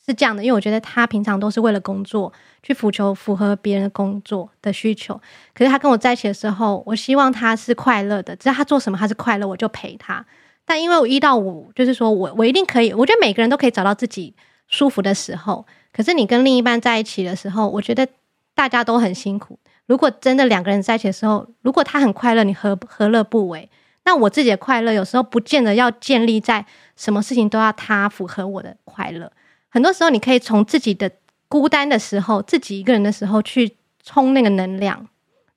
[0.06, 2.32] 是这样的，因为我觉得他平常都是为了工作
[2.62, 5.18] 去谋求符合别人的工作的需求。
[5.54, 10.24] 可是他跟我在一起的时候，我希望他是快乐的，只要他做什么他是快乐，我就陪他。
[10.66, 14.34] 但因为我一到五，就是说我我一定可以，我觉得每个人都可以找到自己
[14.68, 15.66] 舒服的时候。
[15.92, 18.06] 可是你跟另一半在一起的时候，我觉得
[18.54, 19.58] 大家都很辛苦。
[19.86, 23.68] 如果真的两个人在一起的时候，如果他很快乐，你何何乐不为？
[24.04, 26.64] 那我自己的快乐有时候不见得要建立在
[26.96, 29.32] 什么事情都要他符合我的快乐。
[29.74, 31.10] 很多时候，你可以从自己的
[31.48, 35.08] 孤单的时候，自己一个人的时候去充那个能量，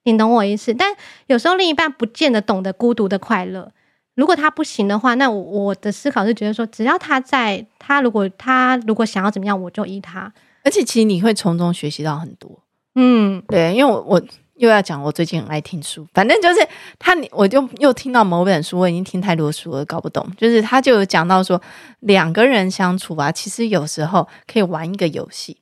[0.05, 0.73] 你懂我意思？
[0.73, 0.91] 但
[1.27, 3.71] 有时候另一半不见得懂得孤独的快乐。
[4.15, 10.33] 如果他不行的话，那我，我的思考是觉得说，只要他在，他如果他如果想要怎么样，我就依他。
[10.63, 12.63] 而且其实你会从中学习到很多。
[12.95, 14.21] 嗯，对，因为我我。
[14.57, 16.67] 又要讲我最近很爱听书，反正就是
[16.99, 20.27] 他，我就又听到某本书，我已经听太多书了，搞不懂。
[20.37, 21.61] 就是他就有讲到说，
[22.01, 25.57] 两个人相处啊，其实有时候可以玩一个游戏，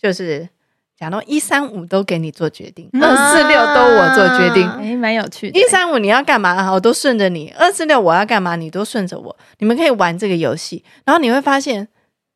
[0.00, 0.48] 就是
[0.98, 5.58] 讲到一三五都给你做决定，二四六都我做决定，哎，蛮有趣的。
[5.58, 9.36] 一三五你要干嘛，我都顺着你；二四六我要干嘛，你都顺着我。
[9.58, 11.88] 你们可以玩这个游戏，然后你会发现。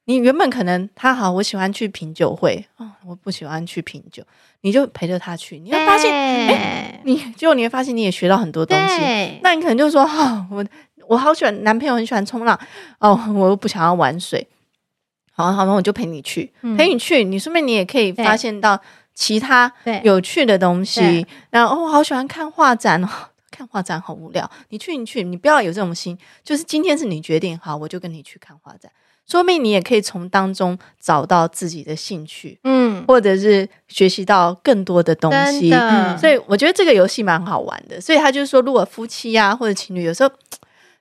[0.07, 4.25] 你原本可能他好，我喜欢去品酒会哦，我不喜欢去品酒，
[4.63, 9.41] 你就陪着他去，你会发现，哎、欸，你结果你会发现你也学到很多东西。
[9.43, 10.65] 那你可能就说，哦，我
[11.07, 12.59] 我好喜欢男朋友，很喜欢冲浪
[12.99, 14.47] 哦，我又不想要玩水，
[15.33, 18.79] 好，好，那我就陪你去，嗯、陪你去，你顺便你也可以发现到
[19.15, 21.27] 其他有趣的东西。
[21.51, 23.09] 然后哦，我好喜欢看画展哦，
[23.51, 28.93] 看画展好无聊，你去你去，你不要有这种心，就是今天是你决定好，我就跟你去看画展。
[29.31, 35.73] 说明你也可以从当中找到自己的兴趣，嗯，或者是学习到更多的东西。
[35.73, 38.01] 嗯，所以我觉得这个游戏蛮好玩的。
[38.01, 40.31] 所以他就是说，如果夫妻呀、啊、或者情侣，有时候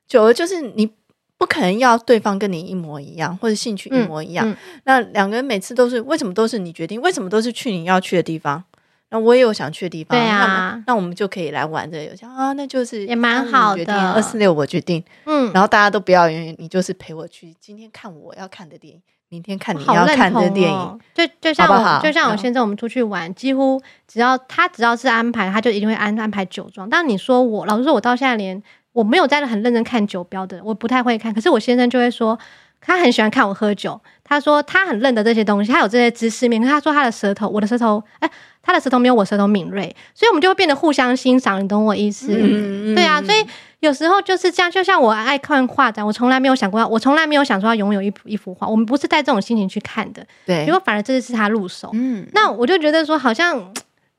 [0.06, 0.88] 久了就是你
[1.36, 4.48] 不可能要对方跟你一模一样，或者兴趣一模一样。
[4.48, 7.00] 嗯嗯、那两个人每次都是为什么都是你决定？
[7.00, 8.62] 为什么都是去你要去的地方？
[9.10, 14.12] 那我也有想去的地方，对啊，那，我们就可以来玩这个游戏啊，那就是也蛮好的。
[14.12, 26.88] 二四六我决定，嗯，然后大家都不要，因为你就是陪我去，今天看我要看的电影，明天看你要看的电影，哦、就就像我就像我现在我们出去玩，几乎只要他只要是安排，他就一定会安安排酒庄。
[26.88, 31.34] 但你说我老实说，我到现在连我没有在很认真看酒标的，我不太会看。
[31.34, 32.38] 可是我先生就会说，
[32.80, 34.00] 他很喜欢看我喝酒。
[34.24, 36.60] 他说他很认得这些东西，他有这些知识面。
[36.62, 41.62] 可是他说他的舌头，我的舌头，哎、欸，他的舌头没有我舌头敏锐，所以我们就会变得互相欣赏。
[41.62, 42.28] 你懂我意思？
[42.30, 43.44] 嗯、对啊，所以
[43.80, 44.70] 有时候就是这样。
[44.70, 48.68] 就像我爱看画展，我从来没有想过要，我从来没有想说要拥有一一幅画。
[48.68, 50.24] 我们不是带这种心情去看的。
[50.46, 51.90] 对，结果反而这是他入手。
[51.94, 53.58] 嗯，那我就觉得说，好像，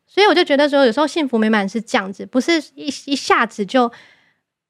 [0.05, 3.89] 所以我就觉得说，有时候幸福美满是这样子，不是一一下子就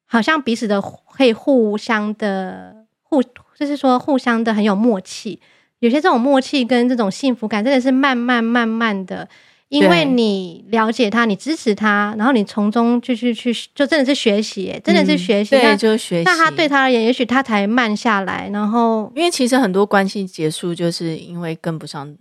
[0.06, 3.20] 好像彼此的可以互相的互。
[3.62, 5.38] 就是说，互相的很有默契。
[5.78, 9.28] 有些这种默契跟这种幸福感，真的是慢慢慢慢的，
[9.68, 15.54] 因为你了解他，你支持他，然后你从中就去去，就真的是学习，真的是学习。
[15.54, 16.24] 嗯、对，就是学习。
[16.24, 18.50] 那他对他而言，也许他才慢下来。
[18.52, 22.16] 然后，因为其实很多关系结束，就是因为跟不上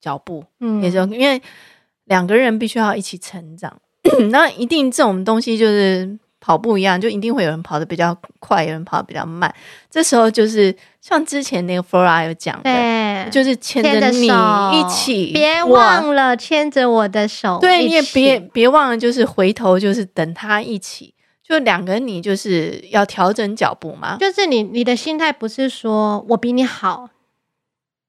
[0.00, 0.42] 脚步。
[0.60, 1.40] 嗯，也就因为
[2.06, 3.78] 两个人必须要一起成长。
[4.32, 6.18] 那一定这种东西就是。
[6.44, 9.54] 跑步一样，就一定会有人跑得比较快，有人跑得比较慢。
[9.88, 17.60] 这时候就是像之前那个 Flora 有讲的，对，就是牵着你一起，别忘了牵着我的手。
[17.60, 21.14] 对，你也别别忘了，就是回头就是等他一起，
[21.46, 24.16] 就两个人，你就是要调整脚步嘛。
[24.18, 27.08] 就是你你的心态不是说我比你好，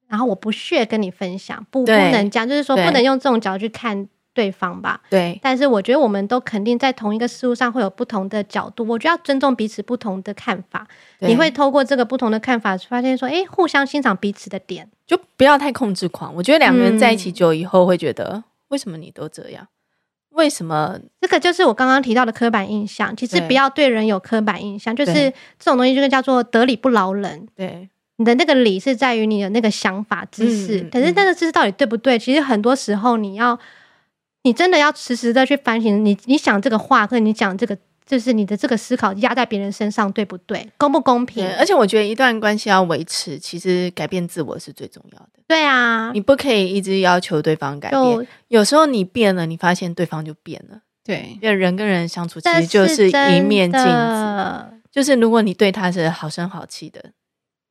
[0.07, 4.07] 然后我不屑跟你分享，不不能这样，就是说不能用这种角度去看。
[4.34, 10.88] 对方吧，对，但是我觉得我们都肯定在同一个事物上会有不同的角度，我觉得要尊重彼此不同的看法。
[11.19, 16.34] 你会透过这个不同的看法，发现说，哎，互相欣赏彼此的点，就不要太控制狂。
[16.34, 19.67] 我觉得两个人在一起久以后，会觉得、嗯、为什么你都这样？
[20.31, 20.99] 为什么？
[21.21, 23.15] 这个就是我刚刚提到的刻板印象。
[23.15, 25.13] 其实不要对人有刻板印象，就是
[25.59, 27.47] 这种东西就是叫做得理不饶人。
[27.55, 32.17] 对，你的那个理是在于你的那个想法知识，嗯、可是那个知识到底对不对？
[32.17, 33.59] 其实很多时候你要。
[34.43, 40.69] 你真的要时时的去反省，你你想这个话，跟你讲这个，就是你的这个思考压在别人身上，对不对？
[40.77, 41.47] 公不公平？
[41.57, 45.29] 而且我觉得一段关系要维持，其实改变自我是最重要的。
[45.47, 50.81] 对啊，你不可以一直要求对方改变，有时候你变了，你发现对方就变了。
[51.05, 57.11] 对，因为人跟人相处其实就是一面镜子，就是如果你对他是好声好气的，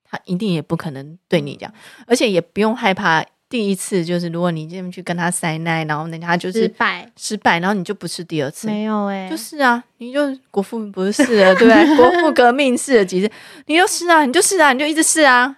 [0.04, 1.74] 他一定也不可能对你这样，
[2.06, 3.22] 而且也不用害怕。
[3.52, 8.66] 第一次就是，如果你这么去跟他塞奶，然后人家就是失败，失败，然后你就不是第二次。
[8.66, 11.84] 没有哎、欸，就是啊，你就国父不是试了，对不对？
[11.98, 13.30] 国父革命试了几次，
[13.66, 15.54] 你就试啊，你就试啊，你就一直试啊。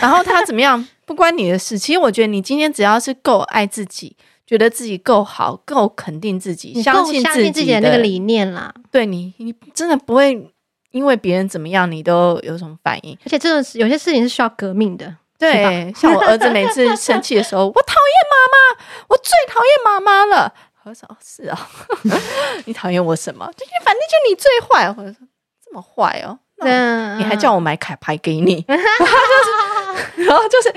[0.00, 1.78] 然后他怎么样，不关你的事。
[1.78, 8.74] 其实我觉得，你今天只要是够爱自己，觉得自己够好，够肯定自己，相信自己，相信自己的那个理念啦。
[8.90, 10.50] 对你，你真的不会
[10.90, 13.16] 因为别人怎么样，你都有什么反应。
[13.24, 15.14] 而且，这种有些事情是需要革命的。
[15.38, 20.52] 对，像我儿子每次 生气的时候，我讨厌妈妈，我最讨厌妈妈了。
[20.84, 21.68] 我说是啊，
[22.64, 23.44] 你讨厌我什么？
[23.56, 24.88] 就反正就你最坏。
[24.88, 25.12] 我说
[25.64, 26.38] 这么坏哦，
[27.18, 29.02] 你还叫我买卡牌给你， 然后就
[29.42, 30.72] 是，然后就是，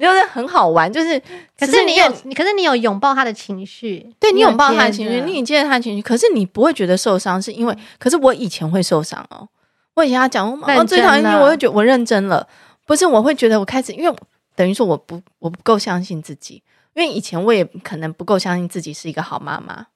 [0.00, 1.20] 就是很好玩，就是。
[1.58, 9.46] 可是你有，可是你有拥抱他的情绪，对你拥抱他的情绪，你已经接受他的情绪，可是你不会觉得受伤，是因为，可是我以前会受伤哦。
[9.94, 12.46] 我以前他讲我妈妈最讨厌你，我就觉得我认真了。
[12.90, 14.16] 不是，我会觉得我开始，因为
[14.56, 16.60] 等于说我不我不够相信自己，
[16.94, 19.86] 因为以前我也可能不够相信自己是一个好妈妈。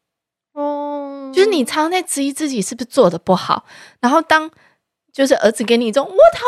[0.53, 3.64] 哦，就是你常常在质疑自己是不是做的不好，
[3.99, 4.49] 然后当
[5.12, 6.45] 就是儿子给你一种我讨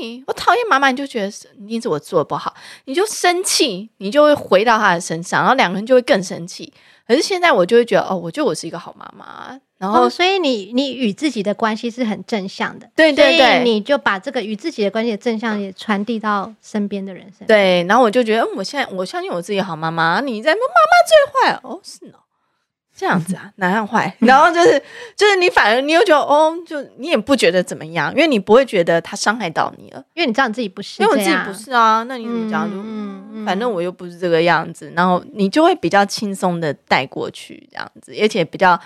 [0.00, 6.72] 厌你，我讨厌妈妈，你就觉得是一定是我做的不好，你就生气，你就会回到他的身上，然后两个人就会更生气。
[7.08, 9.60] 可是现在我就会觉得，哦，我觉得我是一个好妈妈。
[9.78, 17.46] 然后，哦、所以你你与自己的关系是很正向的，对对对，你就把这个与自己的关系的正向也传递到身边的人身上。
[17.46, 20.64] 对，然后我就觉得，嗯，我现在我相信我自己好妈妈，你在妈妈
[21.06, 22.18] 最坏哦，是哦，
[22.96, 24.12] 这样子啊，哪样坏？
[24.18, 24.82] 然后就是
[25.14, 32.68] 就是你反而你又觉得，哦，就你也不觉得怎么样，因为你不会觉得他伤害到你了，因为你知道你自己不是，因为我自己不是啊，那你怎么讲？
[32.68, 38.76] 就嗯，嗯，反正我又不是这个样子，然后你就会比较轻松的带过去，这样子，而且比较。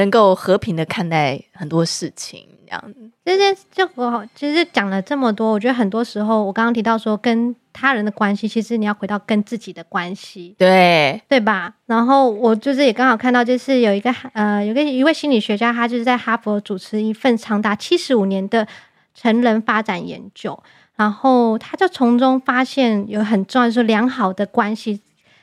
[0.00, 3.10] 能够和平的看待很多事情，这样子。
[3.22, 11.74] 这件就我其实讲了这么多，我觉得很多时候我刚刚提到说跟他人的关系，其实你要回到跟自己的关系，对对吧？
[11.84, 18.66] 然后我就是也刚好看到，就是有一个呃，有个一位心理学家，他就是在哈佛主持一份长达七十五年的
[19.14, 20.58] 成人发展研究，
[20.96, 25.02] 然后他就从中发现有很重要的，就是良好的关系。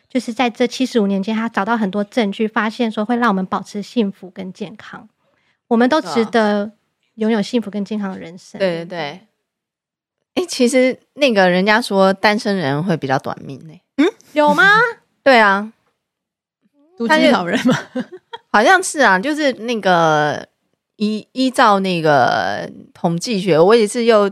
[0.10, 5.08] 就是在这七十五年间，他找到很多证据，发现说会让我们保持幸福跟健康。
[5.68, 6.72] 我们都值得
[7.16, 8.58] 拥有幸福跟健康的人生。
[8.60, 9.00] 对对对。
[9.00, 13.74] 哎、欸，其实那个人家说单身人会比较短命呢。
[13.98, 14.64] 嗯，有吗？
[15.24, 15.72] 对啊，
[16.98, 17.78] 独居老人吗？
[18.52, 20.48] 好像是啊，就是那个
[20.96, 24.32] 依依照那个统计学，我也是又。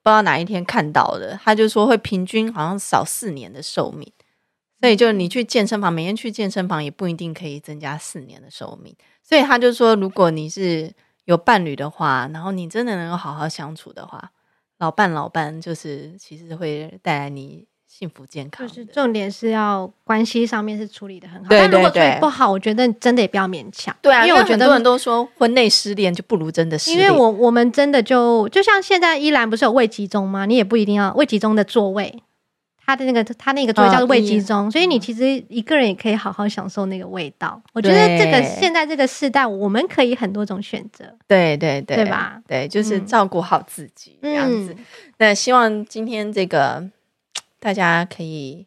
[0.00, 4.10] 不知道哪一天看到的，他就说会平均好像少四年的寿命，
[4.80, 8.94] 所以就你去健身房，每天去健身房也不一定可以增加四年的寿命。
[9.22, 10.92] 所以他就说，如果你是
[11.24, 14.30] 有伴侣的话，然后你真的能够好好相处的话，
[14.78, 18.66] 老伴老伴就是其实会带来你幸福健康。
[18.68, 23.94] 就是重点是要关系上面是处理的很好，对对对，但如果处理不好，我觉得真的也不要勉强。
[24.00, 30.46] 对啊，因为我觉得很多人都说婚内失恋就不如真的失恋，因为我我们真的就就像现在依然不是有未集中吗？
[30.46, 32.22] 你也不一定要未集中的座位。
[32.88, 37.60] 他的那个，他那个座位叫做味集中，哦、所以你其实一个人也可以好好享受那个味道。
[37.74, 41.04] 我觉得这个现在这个时代，我们可以很多种选择。
[41.26, 42.40] 对对对，对吧？
[42.48, 44.74] 对，就是照顾好自己、嗯、这样子。
[45.18, 46.82] 那希望今天这个
[47.60, 48.64] 大家可以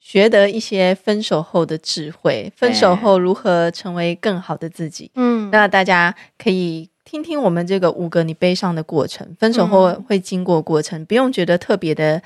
[0.00, 5.12] 学得一些分手后的智慧，分手后如何成为更好的自己。
[5.14, 12.20] 嗯，那大家可以听听我们这个五个你悲伤的过程，分手后会经过过程，嗯、不用觉得特别的。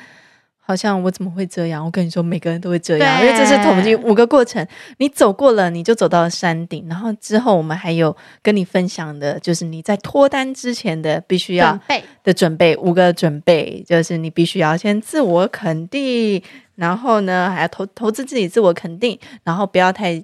[0.69, 1.85] 好像我怎么会这样？
[1.85, 4.67] 我跟你说，每个人都会这样，因为这是统计五个过程，
[4.99, 6.85] 你走过了，你就走到了山顶。
[6.89, 11.79] 然后之后我们还有跟你分享的，就是你在脱单之前的必须要
[12.25, 16.43] 的准备，五个准备，就是你必须要先自我肯定，
[16.75, 20.21] 然后呢还要投投资自己自我肯定，然后不要太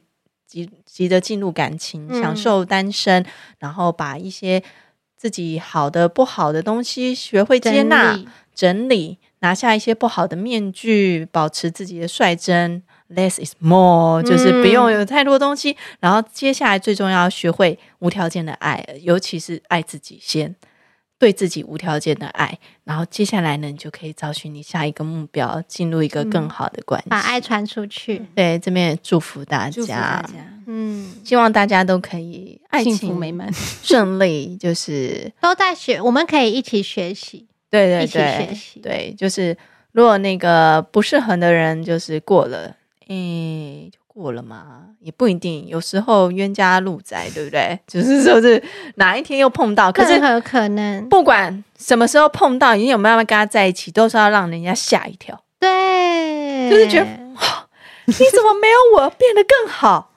[0.49, 3.26] 急急着进入感情，享受单身，嗯、
[3.61, 4.61] 然后把一些
[5.16, 8.18] 自己好的不好的东西学会接纳
[8.55, 9.18] 整理。
[9.40, 12.80] 拿下一些不好的面具，保持自己的率真
[13.12, 15.72] ，less is more，就是不用有太多东西。
[15.72, 20.55] 嗯、然后接下来最重要，学会无条件的爱，尤其是爱自己先，
[21.18, 22.57] 对自己无条件的爱。
[22.84, 28.24] 然后接下来呢，你就可以找寻你下一个目标，进入一个更好的关系，把爱传出去。
[28.36, 30.34] 对，这边也祝福大家，祝福大家，
[30.68, 37.48] 嗯，希望大家都可以爱情美满顺利，就是都在学，我们可以一起学习。
[37.72, 39.56] 对对对，对，就是
[39.92, 42.76] 如果那个不适合的人，就是过了，
[43.08, 45.66] 诶，就过了嘛，也不一定。
[45.66, 47.80] 有时候冤家路窄，对不对？
[47.88, 48.62] 就是说是
[48.96, 55.42] 哪一天又碰到，可是很可能，不管什么时候碰到，你有没有跟他在一起，都是要让人家吓一跳。
[55.58, 57.06] 对，就是觉得，
[58.04, 60.11] 你怎么没有我变得更好？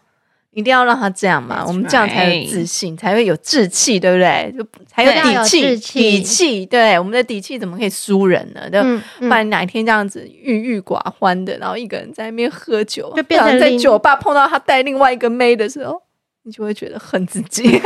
[0.55, 4.55] 一定要让他这样嘛我们这样才有自信才会有志气，对不对？
[4.57, 6.65] 就才有底气，底气。
[6.65, 8.69] 对，我们的底气怎么可以输人呢？
[8.69, 8.81] 就
[9.19, 16.01] 不然哪一天这样子郁郁寡欢的，然后一个人在那边喝酒，就变成在酒吧碰到他带另外一个妹的时候，
[16.43, 17.77] 你就会觉得恨自己。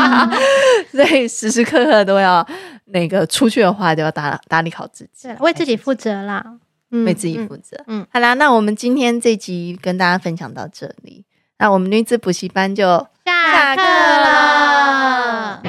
[0.92, 2.46] 所以时时刻刻都要
[2.86, 6.44] 那个出去的话，就要打打理好自己，为自己负责啦，
[6.90, 7.76] 为自己负责。
[7.86, 11.24] 嗯，嗯好啦，那我们今天这集跟大家分享到这里。
[11.58, 12.84] 那我们女子补习班就
[13.24, 15.62] 下课了。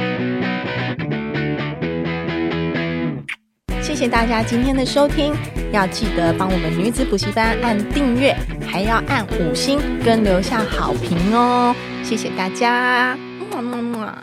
[3.82, 5.34] 谢谢大家今天的收听，
[5.72, 8.36] 要记得帮我们女子补习班按订阅，
[8.70, 11.74] 还要按五星跟留下好评哦。
[12.04, 13.18] 谢谢大家。
[13.54, 14.18] 嗯